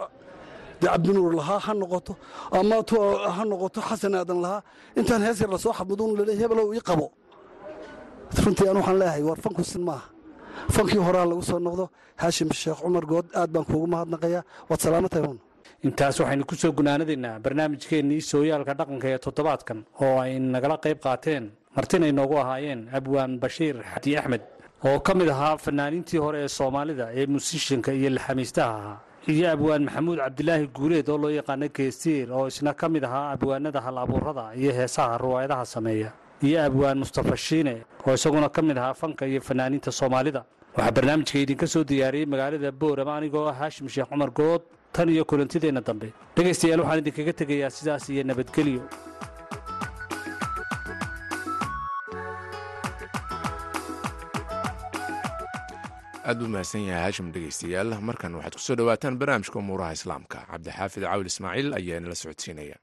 dee 0.81 0.89
cabdinuur 0.93 1.33
lahaa 1.41 1.59
ha 1.67 1.73
noqoto 1.75 2.12
ama 2.59 2.77
ha 3.37 3.43
noqoto 3.51 3.81
xasan 3.89 4.15
aadan 4.21 4.39
lahaa 4.45 4.62
intaan 4.99 5.23
hees 5.27 5.39
yar 5.43 5.51
la 5.55 5.59
soo 5.65 5.73
xafiduun 5.79 6.11
lale 6.19 6.33
hebelow 6.41 6.69
ii 6.77 6.81
qabo. 6.89 7.07
Runtii 8.45 8.69
aan 8.69 8.77
waxaan 8.81 8.99
leeyahay 9.01 9.23
war 9.29 9.39
fanku 9.45 9.62
sin 9.65 9.83
maaha. 9.89 10.07
Fankii 10.75 11.01
horaa 11.07 11.27
lagu 11.31 11.43
soo 11.43 11.59
noqdo 11.67 11.85
haashim 12.23 12.51
sheekh 12.53 12.81
cumar 12.85 13.05
good 13.11 13.27
aad 13.41 13.51
baan 13.55 13.65
kuugu 13.65 13.87
mahadnaqayaa. 13.95 14.43
Waad 14.69 14.81
salaamatahay 14.85 15.25
hun 15.29 15.39
intaas 15.87 16.20
waxaynu 16.20 16.44
ku 16.50 16.55
soo 16.62 16.72
gunaanadaynaa 16.79 17.38
barnaamijkeennii 17.44 18.20
sooyaalka 18.31 18.74
dhaqanka 18.81 19.07
ee 19.14 19.18
toddobaadkan 19.26 19.79
oo 20.05 20.16
ay 20.24 20.38
nagala 20.38 20.76
qayb 20.85 20.98
qaateen 21.07 21.44
martina 21.76 22.07
inoogu 22.12 22.37
ahaayeen 22.42 22.81
abwaan 22.98 23.33
bashiir 23.42 23.76
xadi 23.94 24.16
axmed 24.20 24.42
oo 24.88 24.98
ka 25.07 25.12
mid 25.14 25.29
ahaa 25.35 25.57
fanaaniintii 25.64 26.20
hore 26.24 26.38
ee 26.44 26.48
soomaalida 26.59 27.07
ee 27.18 27.26
musishanka 27.26 27.90
iyo 27.92 28.11
laxamiistaha 28.16 28.74
ahaa. 28.81 28.98
Iyo 29.33 29.46
abwaan 29.55 29.83
maxamuud 29.85 30.18
cabdilaahi 30.24 30.66
guuleed 30.76 31.09
oo 31.12 31.18
loo 31.22 31.31
yaqaano 31.38 31.68
geestiir 31.76 32.29
oo 32.33 32.46
isna 32.46 32.72
ka 32.81 32.88
mid 32.88 33.05
ahaa 33.09 33.31
abwaanada 33.35 33.81
hal 33.87 33.98
abuurada 33.98 34.44
iyo 34.61 34.72
heesaha 34.79 35.18
ruwaayadaha 35.18 35.64
sameeya. 35.74 36.11
Iyo 36.48 36.59
abwaan 36.68 36.98
mustafa 37.02 37.37
shiine 37.37 37.74
oo 38.07 38.14
isaguna 38.14 38.48
ka 38.48 38.62
mid 38.62 38.79
ahaa 38.79 38.94
fanka 38.94 39.26
iyo 39.26 39.40
fanaaniinta 39.40 39.90
soomaalida. 39.92 40.44
Waxaa 40.76 40.92
barnaamijka 40.96 41.38
idinka 41.38 41.66
soo 41.66 41.85
diyaariyey 41.85 42.26
magaalada 42.26 42.70
boorama 42.72 43.16
anigoo 43.16 43.48
ah 43.50 43.55
haashim 43.61 43.88
sheekh 43.88 44.09
cumar 44.11 44.31
good 44.31 44.62
tan 44.92 45.09
iyo 45.14 45.25
kulantideenna 45.31 45.81
dambe. 45.88 46.09
Dhegaystayaal 46.37 46.81
waxaan 46.85 47.03
idinkaga 47.05 47.33
tegayaa 47.40 47.70
sidaas 47.79 48.05
iyo 48.12 48.22
nabadgelyo 48.31 48.83
aad 56.29 56.38
buu 56.42 56.49
mahadsan 56.55 56.83
yahay 56.88 57.03
haashim 57.07 57.29
dhegaystayaal. 57.35 57.90
Markan 58.09 58.33
waxaad 58.38 58.55
ku 58.59 58.62
soo 58.66 58.77
dhowaataan 58.79 59.18
barnaamijka 59.20 59.57
umuuraha 59.62 59.92
islaamka. 59.99 60.38
Cabdixaafid 60.51 61.03
cawil 61.11 61.29
ismaaciil 61.33 61.68
ayaa 61.79 62.01
nala 62.03 62.16
socodsiinaya 62.22 62.77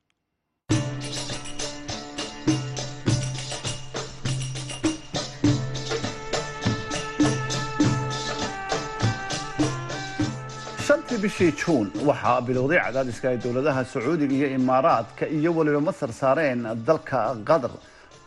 bishii 11.24 11.52
juun 11.62 11.88
waxaa 12.08 12.42
bilowday 12.48 12.80
cadaadiska 12.86 13.30
ay 13.30 13.38
dowladaha 13.44 13.84
sacuudiga 13.86 14.36
iyo 14.36 14.48
imaaraadka 14.60 15.28
iyo 15.38 15.50
weliba 15.58 15.82
masar 15.90 16.12
saareen 16.22 16.62
dalka 16.88 17.36
qatar 17.50 17.72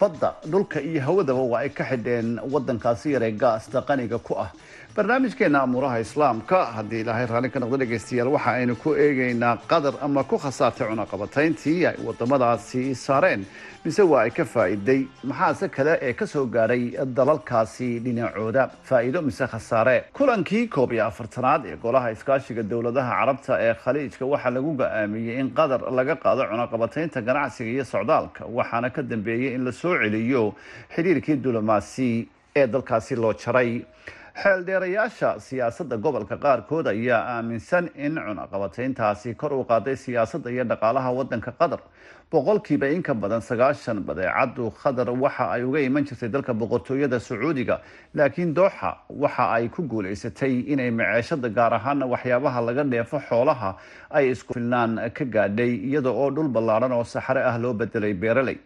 badda 0.01 0.29
dhulka 0.53 0.81
iyo 0.81 1.01
hawadaba 1.07 1.43
waa 1.53 1.61
ay 1.65 1.69
ka 1.79 1.85
xidheen 1.91 2.29
wadankaasi 2.53 3.13
yaree 3.15 3.33
gaasta 3.43 3.83
qaniga 3.89 4.19
ku 4.19 4.33
ah 4.45 4.51
barnaamijkeena 4.97 5.61
amuuraha 5.63 5.99
islaamka 6.01 6.65
haddii 6.65 7.01
ilaahay 7.01 7.27
raalli 7.27 7.51
ka 7.51 7.61
noqdo 7.61 7.77
dhegaystayaal 7.81 8.29
waxa 8.33 8.51
aynu 8.53 8.77
ku 8.77 8.95
eegaynaa 8.95 9.57
qatar 9.69 9.95
ama 10.01 10.23
ku 10.25 10.39
khasaartay 10.45 10.89
cunaqabatayntii 10.89 11.87
ay 11.87 11.97
wadamadaasi 12.07 12.95
saareen. 12.95 13.45
Mise 13.85 14.03
waa 14.03 14.23
ay 14.25 14.31
ka 14.31 14.45
faa'iiday? 14.45 15.05
Maxaase 15.25 15.69
kale 15.69 15.99
ee 16.01 16.13
ka 16.13 16.27
soo 16.27 16.47
gaadhay 16.47 16.97
dalalkaasi 17.17 18.01
dhinacooda? 18.05 18.71
Faa'iido 18.89 19.21
mise 19.23 19.45
khasaare? 19.47 20.05
Kulankii 20.17 20.69
koob 20.69 20.93
iyo 20.93 21.05
afartanaad 21.07 21.67
ee 21.67 21.77
golaha 21.77 22.11
iskaashiga 22.17 22.63
dowladaha 22.63 23.11
carabta 23.21 23.61
ee 23.61 23.75
khaliijka 23.75 24.25
waxaa 24.27 24.51
lagu 24.51 24.73
go'aamiyey 24.81 25.41
in 25.41 25.51
qatar 25.53 25.81
laga 25.93 26.17
qaado 26.17 26.49
cunaqabataynta 26.49 27.21
ganacsiga 27.21 27.71
iyo 27.71 27.85
socdaalka 27.85 28.49
waxaana 28.49 28.89
ka 28.91 29.03
dambeeyey 29.03 29.55
in 29.55 29.65
la 29.65 29.73
soo 29.73 29.93
celiyo 30.01 30.55
xidhiirkii 30.97 31.37
diblomaasi 31.37 32.29
ee 32.57 32.67
dalkaasi 32.67 33.17
loo 33.17 33.35
jaray 33.35 33.85
xeeldheerayaasha 34.43 35.31
siyaasadda 35.41 35.97
gobolka 35.97 36.37
qaarkood 36.45 36.87
ayaa 36.93 37.21
aaminsan 37.37 37.89
in 37.97 38.15
cunaqabatayntaasi 38.27 39.35
kor 39.41 39.53
u 39.53 39.65
qaaday 39.71 39.97
siyaasadda 39.97 40.51
iyo 40.51 40.65
dhaqaalaha 40.65 41.11
wadanka 41.19 41.53
qatar. 41.61 41.81
Boqolkiiba 42.33 42.87
in 42.95 43.03
ka 43.03 43.15
badan 43.15 43.41
sagaashan 43.41 44.05
badeecadu 44.09 44.71
qatar 44.83 45.09
waxa 45.25 45.45
ay 45.55 45.63
uga 45.65 45.81
iman 45.89 46.05
jirtay 46.05 46.29
dalka 46.29 46.53
boqortooyada 46.53 47.19
sacuudiga 47.21 47.81
laakiin 48.15 48.53
dooxa 48.55 48.91
waxa 49.09 49.45
ay 49.57 49.69
ku 49.69 49.83
guulaysatay 49.83 50.61
inay 50.73 50.91
maceeshada 50.91 51.49
gaar 51.49 51.73
ahaana 51.75 52.05
waxyaabaha 52.07 52.61
laga 52.69 52.85
dheefo 52.85 53.19
xoolaha 53.29 53.75
ay 54.11 54.31
isku 54.31 54.53
filnaan 54.55 55.01
ka 55.17 55.25
gaadhay 55.25 55.73
iyada 55.89 56.11
oo 56.11 56.31
dhul 56.31 56.49
ballaadhan 56.49 56.93
oo 56.93 57.05
saxare 57.05 57.41
ah 57.51 57.57
loo 57.59 57.73
bedelay 57.73 58.13
beeraley 58.15 58.59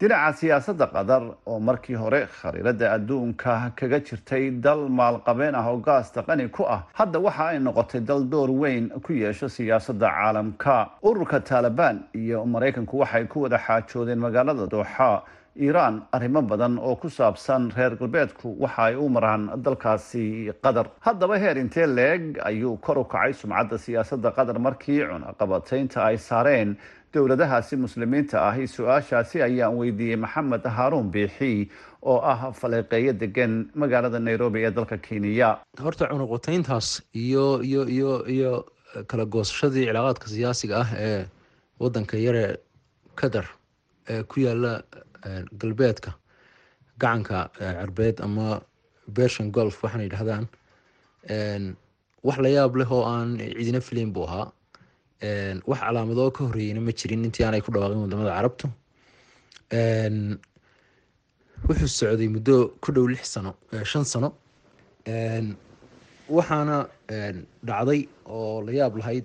dhinaca 0.00 0.32
siyaasadda 0.40 0.86
qatar 0.94 1.22
oo 1.46 1.58
markii 1.68 1.94
hore 2.02 2.20
khariirada 2.40 2.92
adduunka 2.96 3.72
kaga 3.78 3.98
jirtay 4.08 4.44
dal 4.64 4.82
maalqabeen 4.98 5.54
ah 5.54 5.66
oo 5.72 5.76
gaasta 5.86 6.22
qani 6.28 6.48
ku 6.56 6.62
ah 6.76 6.80
hadda 7.00 7.18
waxa 7.26 7.44
ay 7.52 7.58
noqotay 7.58 8.00
dal 8.08 8.22
door 8.32 8.50
weyn 8.62 8.88
ku 9.04 9.12
yeesho 9.12 9.48
siyaasadda 9.48 10.08
caalamka. 10.16 10.76
Ururka 11.08 11.40
taalibaan 11.40 11.96
iyo 12.14 12.44
maraykanku 12.46 12.98
waxay 13.02 13.24
ku 13.32 13.42
wada 13.44 13.58
xaajoodeen 13.66 14.18
magaalada 14.18 14.66
dooxa 14.66 15.22
iiraan 15.60 15.96
arrimo 16.16 16.40
badan 16.42 16.78
oo 16.78 16.96
ku 16.96 17.08
saabsan 17.10 17.68
reer 17.76 17.92
galbeedku 18.00 18.56
waxa 18.62 18.82
ay 18.88 18.94
u 18.96 19.08
maraan 19.08 19.50
dalkaasi 19.64 20.52
qatar 20.64 20.86
haddaba 21.06 21.36
heer 21.42 21.56
intee 21.58 21.86
leeg 21.86 22.38
ayuu 22.48 22.76
kor 22.80 22.98
u 22.98 23.04
kacay 23.04 23.32
sumcadda 23.40 23.76
siyaasadda 23.78 24.30
qatar 24.38 24.56
markii 24.66 25.02
cunaqabataynta 25.10 26.04
ay 26.08 26.16
saareen 26.28 26.76
dowladahaasi 27.14 27.76
muslimiinta 27.76 28.36
ahi 28.48 28.66
su'aashaasi 28.76 29.42
ayaan 29.48 29.74
weydiiyey 29.80 30.16
maxamed 30.24 30.64
haaruun 30.76 31.10
biixi 31.14 31.68
oo 32.02 32.18
ah 32.32 32.52
faleeqeeyo 32.60 33.12
degan 33.22 33.52
magaalada 33.74 34.18
nairobi 34.18 34.64
ee 34.66 34.70
dalka 34.70 34.96
kenya. 35.06 35.50
Horta 35.84 36.06
cunuqatayntaas 36.10 36.88
iyo 37.14 37.46
iyo 37.62 37.82
iyo 37.96 38.12
iyo 38.34 38.52
kala 39.10 39.24
goosashadii 39.24 39.86
cilaaqaadka 39.88 40.26
siyaasiga 40.34 40.74
ah 40.84 40.90
ee 41.08 41.26
wadanka 41.82 42.16
yare 42.26 42.46
qatar 43.20 43.46
ee 44.08 44.22
ku 44.22 44.40
yaalla 44.46 44.72
galbeedka 45.60 46.10
gacanka 47.02 47.50
carbeed 47.58 48.16
ama 48.26 48.60
bersian 49.16 49.50
golf 49.56 49.82
waxaana 49.84 50.04
yidhahdaan 50.08 50.44
wax 52.26 52.38
la 52.44 52.48
yaab 52.48 52.76
leh 52.80 52.90
oo 52.92 53.02
aan 53.04 53.38
cidina 53.58 53.80
filayn 53.80 54.12
buu 54.14 54.24
ahaa 54.28 54.52
wax 55.22 55.80
calaamadoo 55.80 56.30
ka 56.36 56.44
horreeyeyna 56.48 56.80
ma 56.80 56.92
jirin 56.92 57.24
intii 57.28 57.44
aanay 57.44 57.60
ku 57.60 57.70
dhawaaqin 57.72 58.00
waddamada 58.04 58.32
carabtu. 58.36 58.66
Wuxuu 61.68 61.88
socday 61.98 62.28
muddo 62.28 62.56
ku 62.80 62.92
dhow 62.92 63.06
lix 63.08 63.24
sano 63.34 63.54
shan 63.84 64.04
sano. 64.04 64.32
Waxaana 66.30 66.88
dhacday 67.68 68.08
oo 68.26 68.62
la 68.66 68.72
yaab 68.72 68.96
lahayd 68.96 69.24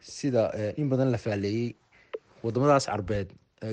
sida 0.00 0.42
in 0.76 0.88
badan 0.90 1.10
la 1.14 1.18
faaleeyey 1.18 1.74
wadamadaas 2.44 2.86
carbeed. 2.86 3.28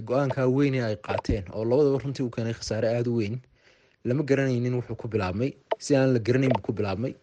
Go'aankaa 0.08 0.48
weyne 0.48 0.80
ay 0.84 0.96
qaateen 0.96 1.44
oo 1.54 1.64
labadaba 1.66 2.00
runtii 2.04 2.24
u 2.28 2.30
keenay 2.32 2.54
khasaare 2.54 2.88
aada 2.96 3.10
u 3.12 3.16
weyn 3.20 3.40
lama 4.06 4.24
garanaynin 4.24 4.74
wuxuu 4.80 4.96
ku 4.96 5.08
bilaabmay. 5.08 5.52
Si 5.80 5.96
aan 5.96 6.14
la 6.16 6.20
garanayn 6.20 6.52
buu 6.56 6.62
ku 6.68 6.74
bilaabmay. 6.74 7.14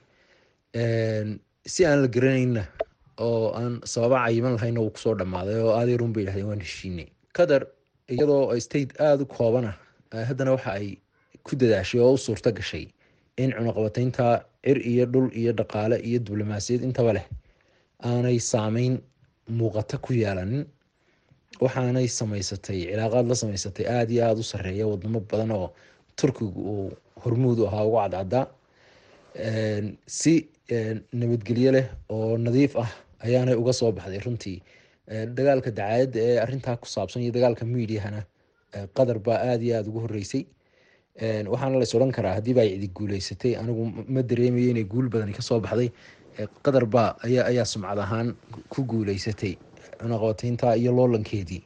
Si 1.73 1.85
aan 1.87 2.03
la 2.05 2.09
garanaynna 2.09 2.63
oo 3.19 3.53
aan 3.59 3.81
sababa 3.85 4.25
cayiman 4.27 4.55
lahayna 4.57 4.81
wuu 4.81 4.91
ku 4.91 4.99
soo 4.99 5.15
dhammaaday 5.15 5.59
oo 5.63 5.73
aaday 5.79 5.97
run 5.97 6.13
bay 6.13 6.23
yidhahdeen 6.25 6.47
waan 6.51 6.61
heshiinay 6.67 7.09
qatar 7.37 7.63
iyadoo 8.09 8.61
state 8.61 8.93
aada 9.01 9.23
u 9.23 9.27
koobana 9.27 9.71
haddana 10.29 10.51
waxa 10.57 10.71
ay 10.73 10.89
ku 11.47 11.57
dadaashay 11.57 12.01
oo 12.01 12.13
u 12.15 12.19
suurto 12.19 12.51
gashay 12.53 12.87
in 13.37 13.51
cunaqabataynta 13.57 14.45
cir 14.65 14.79
iyo 14.93 15.05
dhul 15.07 15.29
iyo 15.41 15.53
dhaqaale 15.53 15.97
iyo 16.09 16.19
diblomaasiyad 16.27 16.83
intaba 16.89 17.13
leh 17.17 17.27
aanay 18.09 18.39
saameyn 18.41 18.95
muuqata 19.59 19.99
ku 20.05 20.13
yeelanin 20.13 20.65
waxaanay 21.61 22.09
samaysatay 22.19 22.79
cilaaqaad 22.91 23.27
la 23.31 23.35
samaysatay 23.43 23.87
aada 23.87 24.13
iyo 24.15 24.23
aada 24.29 24.41
u 24.41 24.51
sareeya 24.53 24.87
wadamo 24.93 25.21
badan 25.31 25.51
oo 25.51 25.69
turkigu 26.19 26.61
uu 26.73 26.91
hormuud 27.23 27.59
u 27.59 27.67
ahaa 27.69 27.85
ugu 27.89 27.97
cadcaddaa 28.03 28.47
si 30.07 30.49
nabadgelyo 31.13 31.71
leh 31.77 31.87
oo 32.11 32.37
nadiif 32.39 32.77
ah 32.77 32.91
ayaanay 33.25 33.55
uga 33.55 33.73
soo 33.73 33.93
baxday 33.93 34.21
runtii. 34.25 34.59
Dagaalka 35.37 35.71
dacaayadda 35.71 36.19
ee 36.21 36.39
arintaa 36.45 36.77
ku 36.77 36.87
saabsan 36.89 37.23
iyo 37.23 37.33
dagaalka 37.33 37.65
miidiyahana 37.67 38.25
qatar 38.97 39.19
baa 39.19 39.39
aada 39.51 39.63
iyo 39.65 39.75
aada 39.77 39.89
ugu 39.91 40.01
horeysay 40.07 40.43
waxaana 41.53 41.79
lays 41.79 41.95
odhan 41.95 42.13
karaa 42.13 42.35
haddiiba 42.39 42.61
ay 42.65 42.71
cidi 42.75 42.89
guuleysatay 42.97 43.53
anigu 43.61 43.83
ma 44.15 44.23
dareemayo 44.23 44.71
inay 44.71 44.85
guul 44.85 45.09
badani 45.13 45.33
ka 45.37 45.43
soo 45.43 45.61
baxday. 45.61 45.91
Qatar 46.65 46.87
baa 46.87 47.17
ayaa 47.27 47.65
sumcad 47.65 47.99
ahaan 47.99 48.35
ku 48.73 48.83
guuleysatay 48.85 49.55
cunaqabataynta 50.01 50.77
iyo 50.81 50.93
loolankeedii 50.93 51.63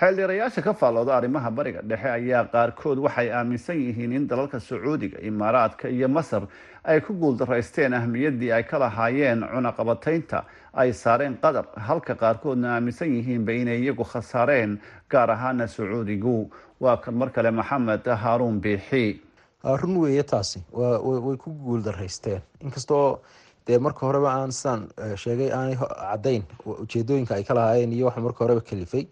xeeldheerayaasha 0.00 0.62
ka 0.64 0.72
faallooda 0.72 1.12
arrimaha 1.16 1.50
bariga 1.50 1.80
dhexe 1.90 2.08
ayaa 2.18 2.44
qaarkood 2.52 2.98
waxay 3.04 3.28
aaminsan 3.38 3.76
yihiin 3.86 4.12
in 4.18 4.26
dalalka 4.28 4.60
sacuudiga 4.60 5.18
imaaraadka 5.30 5.88
iyo 5.88 6.08
masar 6.08 6.42
ay 6.84 7.00
ku 7.04 7.12
guuldaraysteen 7.20 7.92
ahmiyaddii 7.98 8.52
ay 8.52 8.62
ka 8.70 8.78
lahaayeen 8.80 9.44
cunaqabataynta 9.52 10.44
ay 10.72 10.92
saareen 11.02 11.36
qatar 11.42 11.66
halka 11.88 12.14
qaarkoodna 12.22 12.68
aaminsan 12.76 13.12
yihiinba 13.16 13.52
inay 13.52 13.78
iyagu 13.84 14.04
khasaareen 14.12 14.80
gaar 15.10 15.30
ahaana 15.30 15.66
sacuudigu. 15.68 16.50
Waa 16.80 16.96
kan 16.96 17.14
mar 17.14 17.28
kale 17.30 17.50
maxamed 17.50 18.04
haaruun 18.22 18.56
biixi 18.60 19.20
run 19.64 19.96
weeye 20.00 20.22
taasi. 20.22 20.62
Way 20.72 21.36
ku 21.36 21.50
guuldaraysteen 21.52 22.40
inkastoo 22.64 23.20
dee 23.66 23.78
marka 23.78 24.06
horeba 24.06 24.32
aan 24.32 24.52
sidaan 24.52 24.88
sheegay 25.16 25.52
aanay 25.52 25.76
caddayn 25.76 26.42
ujeedooyinka 26.64 27.34
ay 27.36 27.44
ka 27.44 27.54
lahaayeen 27.54 27.92
iyo 27.92 28.06
waxa 28.08 28.20
marka 28.20 28.44
horeba 28.44 28.60
kalifay 28.64 29.04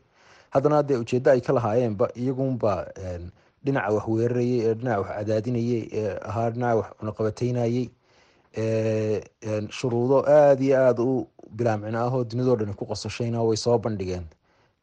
haddana 0.55 0.83
dee 0.83 0.97
ujeeddo 1.03 1.31
ay 1.31 1.41
ka 1.41 1.53
lahaayeenba 1.53 2.07
iyagunba 2.21 2.73
dhinaca 3.65 3.91
wax 3.97 4.07
weerarayay 4.09 4.61
ee 4.69 4.75
dhinaca 4.75 5.01
wax 5.01 5.09
cadaadinayay 5.19 5.83
ee 6.01 6.19
ahaa 6.29 6.51
dhinaca 6.51 6.77
wax 6.81 6.89
cunaqabataynayay 7.01 7.85
shuruudo 9.79 10.19
aada 10.27 10.63
iyo 10.65 10.77
aada 10.87 11.03
u 11.03 11.29
bilaamcina 11.57 11.99
ah 12.05 12.13
oo 12.15 12.25
dunidoo 12.25 12.57
dhani 12.57 12.75
ku 12.75 12.85
qosashayna 12.87 13.43
way 13.49 13.57
soo 13.57 13.79
bandhigeen 13.79 14.25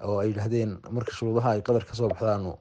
oo 0.06 0.20
ay 0.22 0.28
yidhahdeen 0.30 0.78
marka 0.96 1.12
shuruudaha 1.18 1.50
ay 1.56 1.62
qadar 1.62 1.84
ka 1.86 1.94
soo 2.00 2.08
baxdaanu 2.12 2.54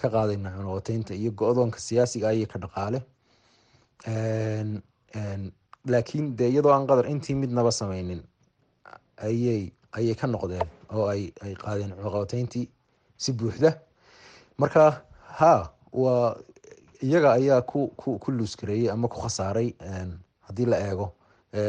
ka 0.00 0.08
qaadayna 0.14 0.50
cunaqabataynta 0.56 1.14
iyo 1.14 1.30
go-doonka 1.32 1.78
siyaasiga 1.78 2.32
iyo 2.32 2.46
ka 2.52 2.58
dhaqaale. 2.58 3.00
Laakiin 5.92 6.36
dee 6.38 6.48
iyadoo 6.52 6.72
aan 6.72 6.86
qadar 6.86 7.06
intii 7.12 7.34
midnaba 7.34 7.70
sameynin 7.72 8.22
ayay 9.16 9.72
ayay 9.92 10.14
ka 10.14 10.26
noqdeen 10.26 10.66
oo 10.94 11.06
ay 11.08 11.32
ay 11.44 11.54
qaadeen 11.54 11.92
cunaqabatayntii 11.96 12.68
si 13.16 13.32
buuxda. 13.32 13.70
Marka 14.58 15.02
ha 15.40 15.70
waa 15.92 16.36
iyaga 17.02 17.32
ayaa 17.32 17.62
ku 17.62 17.88
ku 17.96 18.30
luuskareeyey 18.32 18.90
ama 18.90 19.08
ku 19.08 19.20
khasaaray 19.20 19.74
haddii 20.46 20.66
la 20.66 20.76
eego 20.88 21.12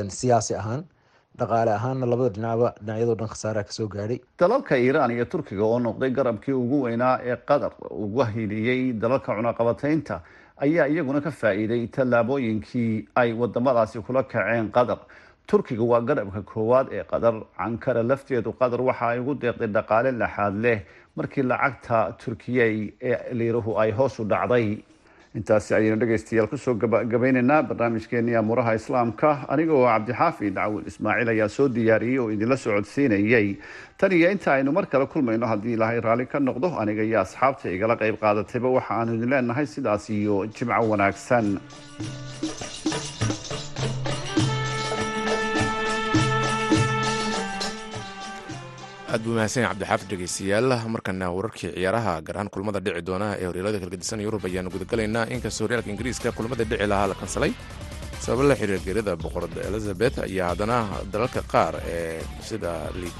siyaasi 0.09 0.55
ahaan 0.55 0.83
dhaqaale 1.39 1.71
ahaanna 1.71 2.05
labada 2.05 2.29
dhinacba 2.35 2.73
dhinacyadoo 2.81 3.15
dhan 3.15 3.27
khasaaraa 3.33 3.63
ka 3.63 3.71
soo 3.71 3.87
gaadhay. 3.87 4.19
Dalalka 4.39 4.77
iiraan 4.77 5.11
iyo 5.11 5.25
turkiga 5.25 5.63
oo 5.63 5.79
noqday 5.79 6.11
garabkii 6.11 6.51
ugu 6.53 6.81
weynaa 6.85 7.19
ee 7.23 7.35
qatar 7.47 7.71
uga 7.89 8.25
hiliyey 8.25 8.93
dalalka 8.93 9.35
cunaqabataynta 9.35 10.21
ayaa 10.57 10.87
iyaguna 10.87 11.21
ka 11.21 11.31
faa-iiday 11.31 11.87
tallaabooyinkii 11.87 13.07
ay 13.15 13.33
wadamadaasi 13.33 13.99
kula 14.05 14.23
kaceen 14.23 14.71
qatar 14.71 14.99
turkiga 15.51 15.83
waa 15.91 16.01
garabka 16.09 16.41
koowaad 16.51 16.87
ee 16.97 17.03
qatar 17.11 17.35
cankara 17.59 18.03
lafteedu 18.11 18.51
qatar 18.61 18.81
waxa 18.89 19.05
ay 19.13 19.19
ugu 19.23 19.33
deeqday 19.43 19.69
dhaqaale 19.77 20.11
laxaad 20.21 20.55
leh 20.65 20.77
markii 21.17 21.43
lacagta 21.51 21.97
turkiyey 22.23 22.75
ee 23.09 23.17
liirahu 23.39 23.71
ay 23.83 23.91
hoos 23.91 24.19
u 24.19 24.23
dhacday. 24.33 24.67
Intaasi 25.39 25.71
ayaynu 25.75 25.95
dhegaystayaal 26.01 26.47
ku 26.51 26.57
soo 26.63 26.73
gabagabaynaynaa 26.81 27.59
barnaamijkeennii 27.69 28.35
amuuraha 28.39 28.73
islaamka. 28.79 29.29
Aniga 29.53 29.73
oo 29.79 29.85
cabdixaafid 29.91 30.55
cawil 30.59 30.87
ismaaciil 30.91 31.29
ayaa 31.33 31.47
soo 31.57 31.67
diyaariyey 31.75 32.19
oo 32.23 32.29
idinla 32.35 32.57
socodsiinayey 32.63 33.47
tan 33.97 34.11
iyo 34.17 34.27
inta 34.35 34.49
aynu 34.55 34.71
mar 34.77 34.85
kale 34.91 35.05
kulmayno 35.13 35.47
haddii 35.51 35.73
ilaahay 35.77 35.99
raalli 36.07 36.25
ka 36.33 36.39
noqdo 36.39 36.67
aniga 36.81 37.03
iyo 37.09 37.19
asxaabta 37.23 37.71
igala 37.75 37.95
qayb 38.01 38.15
qaadatayba 38.23 38.69
waxa 38.77 38.93
aanu 38.99 39.15
idin 39.17 39.29
leenahay 39.33 39.65
sidaas 39.75 40.09
iyo 40.19 40.35
jimco 40.55 40.83
wanaagsan 40.91 41.45
aad 49.13 49.21
buu 49.25 49.33
mahadsan 49.37 49.63
yahay 49.63 49.73
cabdixaafid 49.75 50.09
dhegeystayaal 50.11 50.69
markana 50.95 51.27
wararkii 51.37 51.69
ciyaaraha 51.75 52.13
gaar 52.27 52.35
ahaan 52.37 52.49
kulamada 52.53 52.79
dhici 52.85 53.01
doona 53.09 53.27
ee 53.41 53.45
horyaalada 53.49 53.79
kalgedisan 53.83 54.19
yurub 54.25 54.43
ayaanu 54.49 54.69
gudagalaynaa. 54.75 55.25
Inkastoo 55.35 55.65
horyaalka 55.67 55.89
ingiriiska 55.93 56.29
kulamada 56.37 56.63
dhici 56.71 56.87
lahaa 56.91 57.07
la 57.11 57.15
kansalay 57.21 57.51
sababa 58.23 58.43
la 58.49 58.55
xiriira 58.59 58.79
geerida 58.85 59.13
boqorada 59.23 59.59
elizabeth 59.69 60.17
ayaa 60.27 60.47
haddana 60.51 60.77
dalalka 61.13 61.41
qaar 61.53 61.73
ee 61.95 62.21
sida 62.49 62.71
liig 63.01 63.15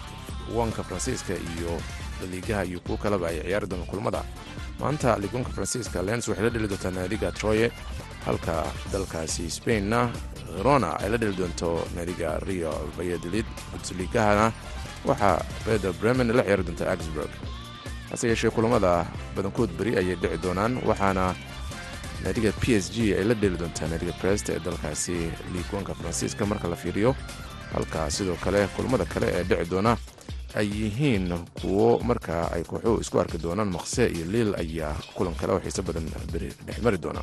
wanka 0.58 0.82
faransiiska 0.88 1.34
iyo 1.54 1.74
liigaha 2.32 2.64
iyo 2.70 2.80
kuwo 2.86 2.98
kaleba 3.04 3.26
ay 3.32 3.38
ciyaari 3.48 3.68
doonaan 3.72 3.90
kulamada 3.92 4.22
maanta 4.82 5.10
liig 5.22 5.34
faransiiska 5.56 5.98
lens 6.08 6.26
waxay 6.30 6.46
la 6.46 6.52
dheli 6.56 6.68
doontaa 6.72 6.92
naadiga 6.98 7.30
troye 7.40 7.68
halka 8.26 8.56
dalkaasi 8.94 9.46
spainna 9.58 10.00
verona 10.56 10.90
ay 11.02 11.10
la 11.10 11.18
dheli 11.18 11.36
doonto 11.40 11.70
naadiga 11.96 12.40
rio 12.48 12.72
valladolid 12.98 13.46
bundesliigahana 13.72 14.52
waxaa 15.06 15.38
beder 15.66 15.94
bremen 16.02 16.28
la 16.38 16.44
ciyaari 16.44 16.64
doonta 16.64 16.86
augsburg. 16.94 17.32
Hase 18.12 18.28
yeeshee 18.28 18.50
kulamada 18.56 19.06
badankood 19.36 19.70
beri 19.80 19.92
ayay 20.00 20.16
dhici 20.22 20.38
doonaan 20.44 20.74
waxaana 20.90 21.36
naadiga 22.24 22.52
p 22.62 22.76
s 22.76 22.92
g 22.94 23.14
ay 23.18 23.24
la 23.24 23.34
dheli 23.34 23.58
doontaa 23.58 23.88
naadiga 23.92 24.14
brest 24.22 24.50
ee 24.50 24.60
dalkaasi 24.60 25.16
liigwanka 25.54 25.94
faransiiska 26.00 26.46
marka 26.46 26.68
la 26.68 26.76
fiiriyo 26.76 27.16
halka 27.74 28.12
sidoo 28.12 28.36
kale 28.44 28.68
kulamada 28.76 29.06
kale 29.06 29.28
ee 29.38 29.44
dhici 29.44 29.70
doona 29.72 29.98
ay 30.60 30.68
yihiin 30.68 31.32
kuwo 31.62 32.00
markaa 32.04 32.52
ay 32.56 32.64
kooxuhu 32.64 33.00
isku 33.02 33.20
arki 33.20 33.38
doonaan 33.46 33.72
maqse 33.76 34.04
iyo 34.16 34.26
liil 34.34 34.52
ayaa 34.62 34.94
kulan 35.16 35.34
kale 35.40 35.54
oo 35.54 35.60
xiise 35.64 35.82
badan 35.82 36.06
beri 36.34 36.50
dhexmari 36.68 36.98
doona 36.98 37.22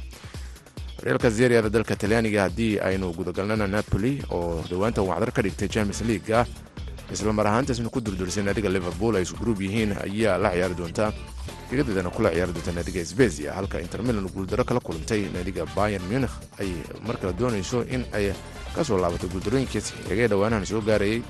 horyaalka 1.01 1.31
zeriada 1.31 1.69
dalka 1.71 1.97
talyaaniga. 1.97 2.43
Haddii 2.43 2.79
aynu 2.81 3.13
gudagalnana 3.13 3.67
napoli 3.67 4.23
oo 4.31 4.63
dhowaanta 4.71 5.03
wacdar 5.03 5.33
ka 5.33 5.43
dhigtay 5.43 5.69
champions 5.69 6.01
leaga 6.03 6.47
isla 7.13 7.33
mar 7.33 7.47
ahaantaasna 7.47 7.89
ku 7.91 8.01
durdurisay 8.01 8.43
naadiga 8.45 8.69
liverpool 8.69 9.17
ay 9.17 9.23
isku 9.23 9.39
gruub 9.41 9.61
yihiin 9.61 9.93
ayaa 10.05 10.39
la 10.39 10.51
ciyaari 10.53 10.75
doontaa 10.75 11.13
gegadeedana 11.71 12.11
kula 12.11 12.31
ciyaari 12.31 12.53
doonta 12.53 12.73
naadiga 12.73 13.05
sbezia 13.05 13.53
halka 13.55 13.81
inter 13.81 14.03
milan 14.03 14.29
guuldaro 14.29 14.65
kala 14.65 14.81
kulantay 14.81 15.29
naadiga 15.33 15.65
bayan 15.77 16.03
munich. 16.11 16.31
Ay 16.61 16.71
mar 17.07 17.17
kale 17.21 17.33
doonayso 17.33 17.83
in 17.89 18.05
ay 18.13 18.33
ka 18.75 18.85
soo 18.85 18.99
laabato 18.99 19.27
guuldarooyinkiis 19.29 19.93
xigay 20.09 20.29
dhowaanahan 20.29 20.67
soo 20.67 20.81
gaarayay 20.83 21.23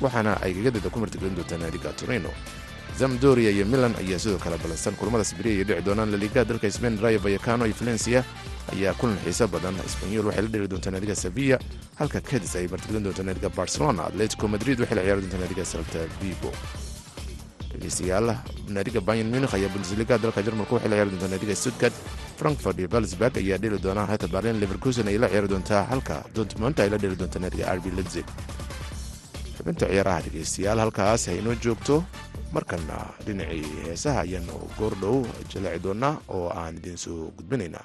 waxaana 0.00 0.40
ay 0.42 0.54
gegadeeda 0.54 0.88
ku 0.90 0.98
martigelin 1.00 1.34
doontaa 1.36 1.58
naadiga 1.58 1.92
torino. 1.92 2.30
Zamdoria 2.98 3.50
iyo 3.50 3.64
milan 3.66 3.92
ayaa 4.00 4.18
sidoo 4.18 4.38
kale 4.38 4.56
ballansan 4.58 4.94
kulamadaas 4.96 5.34
beri 5.36 5.50
ay 5.60 5.64
dhici 5.64 5.82
doonaan 5.84 6.10
laliga 6.10 6.44
dalka 6.44 6.70
sbain 6.70 6.96
rayo 7.00 7.18
vallecano 7.20 7.66
iyo 7.68 7.74
valencia 7.80 8.24
ayaa 8.74 8.94
kulan 9.00 9.18
xiiso 9.24 9.46
badan. 9.54 9.76
Sbanyol 9.94 10.26
waxay 10.28 10.42
la 10.44 10.48
dheli 10.54 10.68
doontaa 10.72 10.92
naadiga 10.94 11.14
sevilla 11.24 11.58
halka 12.00 12.20
cadis 12.20 12.52
ay 12.56 12.66
martigelin 12.72 13.02
doontaa 13.06 13.24
naadiga 13.28 13.48
barcelona. 13.58 14.00
Atletico 14.08 14.48
madrid 14.54 14.78
waxay 14.82 14.96
la 14.98 15.02
ciyaari 15.06 15.20
doontaa 15.22 15.40
naadiga 15.42 15.64
salta 15.72 15.98
vigo. 16.20 16.52
Dhegeystayaal 17.72 18.28
naadiga 18.74 19.00
bayan 19.08 19.28
munich 19.32 19.54
ayaa 19.54 19.70
bundesliga 19.74 20.18
dalka 20.18 20.42
jarmalka 20.46 20.74
waxay 20.76 20.90
la 20.90 20.96
ciyaari 20.96 21.10
doontaa 21.14 21.30
naadiga 21.34 21.54
stuttgart. 21.62 21.94
Frankfurt 22.40 22.78
iyo 22.78 22.88
valsburg 22.94 23.34
ayaa 23.42 23.58
dheli 23.62 23.78
doonaa 23.84 24.06
halka 24.10 24.26
berlin 24.34 24.58
leverkusen 24.62 25.08
ay 25.12 25.18
la 25.22 25.28
ciyaari 25.32 25.48
doontaa 25.52 25.82
halka 25.90 26.16
dortmund 26.34 26.76
ay 26.80 26.88
la 26.92 26.98
dheli 27.02 27.16
doontaa 27.20 27.40
naadiga 27.44 27.64
rb 27.76 27.86
leipzig. 27.96 28.26
Xubinta 29.56 29.86
ciyaaraha 29.90 30.20
dhegeystayaal 30.26 30.78
halkaas 30.84 31.22
ha 31.28 31.32
inoo 31.40 31.54
joogto 31.64 31.96
markana 32.54 32.96
dhinacii 33.26 33.64
heesaha 33.86 34.20
ayaanu 34.26 34.56
goordhow 34.78 35.16
jalaci 35.52 35.78
doonaa 35.84 36.14
oo 36.36 36.48
aan 36.60 36.74
idiin 36.80 36.96
soo 37.04 37.30
gudbinaynaa 37.36 37.84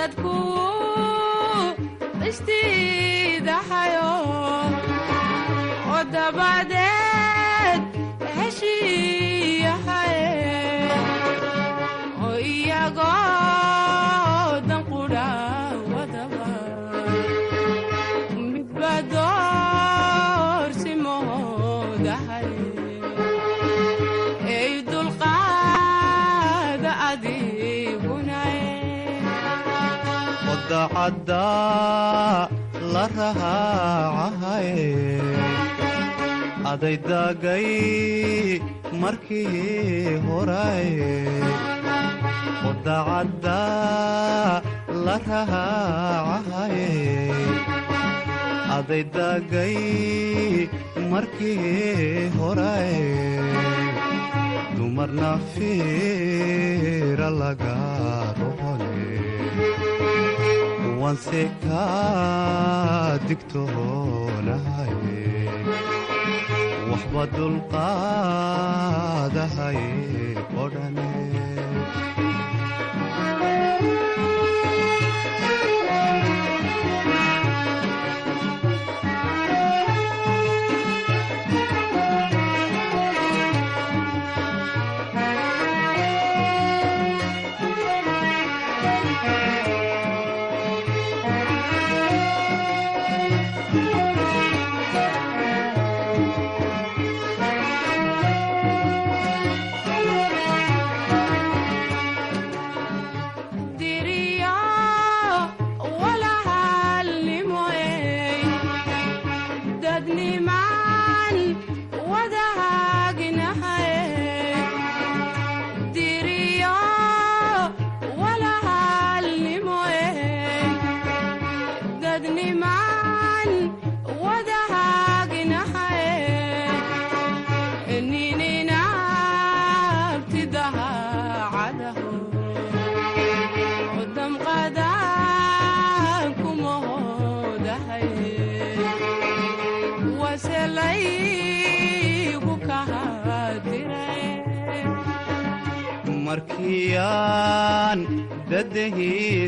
dadku 0.00 0.34
istiidaxayo 2.28 4.10
oo 5.92 6.00
dabadeed 6.14 7.82
heshiiyahaye 8.36 9.19
wadacadda 42.64 43.56
la 45.04 45.16
rahaacahaye 45.28 46.88
adaydagay 48.78 49.76
markii 51.12 52.28
horaye 52.38 53.02
dumarna 54.76 55.32
fiira 55.52 57.28
laga 57.40 57.76
rohole 58.40 58.94
wanse 61.00 61.40
kaa 61.64 63.18
digtoonahaye 63.28 65.24
waxba 66.90 67.22
oo 70.60 70.66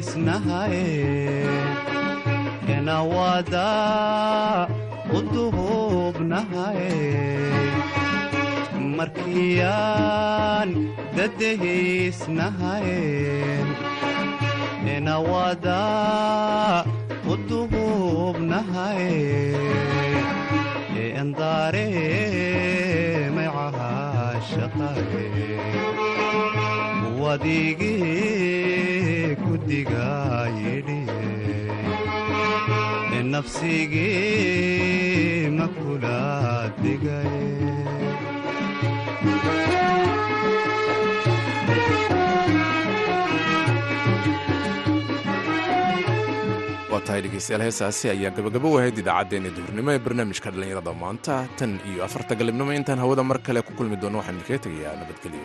dadahiisnahaye 0.03 1.47
enawada 2.77 3.71
u 5.15 5.21
duhubnahaye 5.33 6.91
markiyaan 8.99 10.71
dadahiisnahaye 11.17 13.01
enawada 14.97 15.81
u 17.31 17.35
duhubnahaye 17.49 19.15
endaare 21.23 21.89
macaha 23.37 23.93
shaqaye 24.51 25.27
wadigii 27.23 28.92
kudigayidhiye 29.73 31.21
nafsigii 33.33 35.49
makula 35.59 36.17
digaye 36.83 37.73
waa 46.93 47.01
tahay 47.07 47.21
dhegeystayaal 47.25 47.65
heesaasi 47.67 48.05
ayaa 48.15 48.33
gabagabo 48.39 48.69
wahayd 48.77 48.97
idaacaddeenna 49.03 49.51
duhurnimo 49.59 49.91
ee 49.95 50.01
barnaamijka 50.07 50.49
dhallinyarada 50.55 50.93
maanta 51.03 51.35
tan 51.61 51.73
iyo 51.91 52.01
afarta 52.09 52.33
galabnimo 52.41 52.73
intaan 52.81 53.03
hawada 53.05 53.23
mar 53.31 53.39
kale 53.47 53.61
ku 53.69 53.73
kulmi 53.79 53.97
doono 54.03 54.17
waxaan 54.21 54.37
idinkaga 54.41 54.61
tegayaa 54.67 54.95
nabadgelyo 55.01 55.45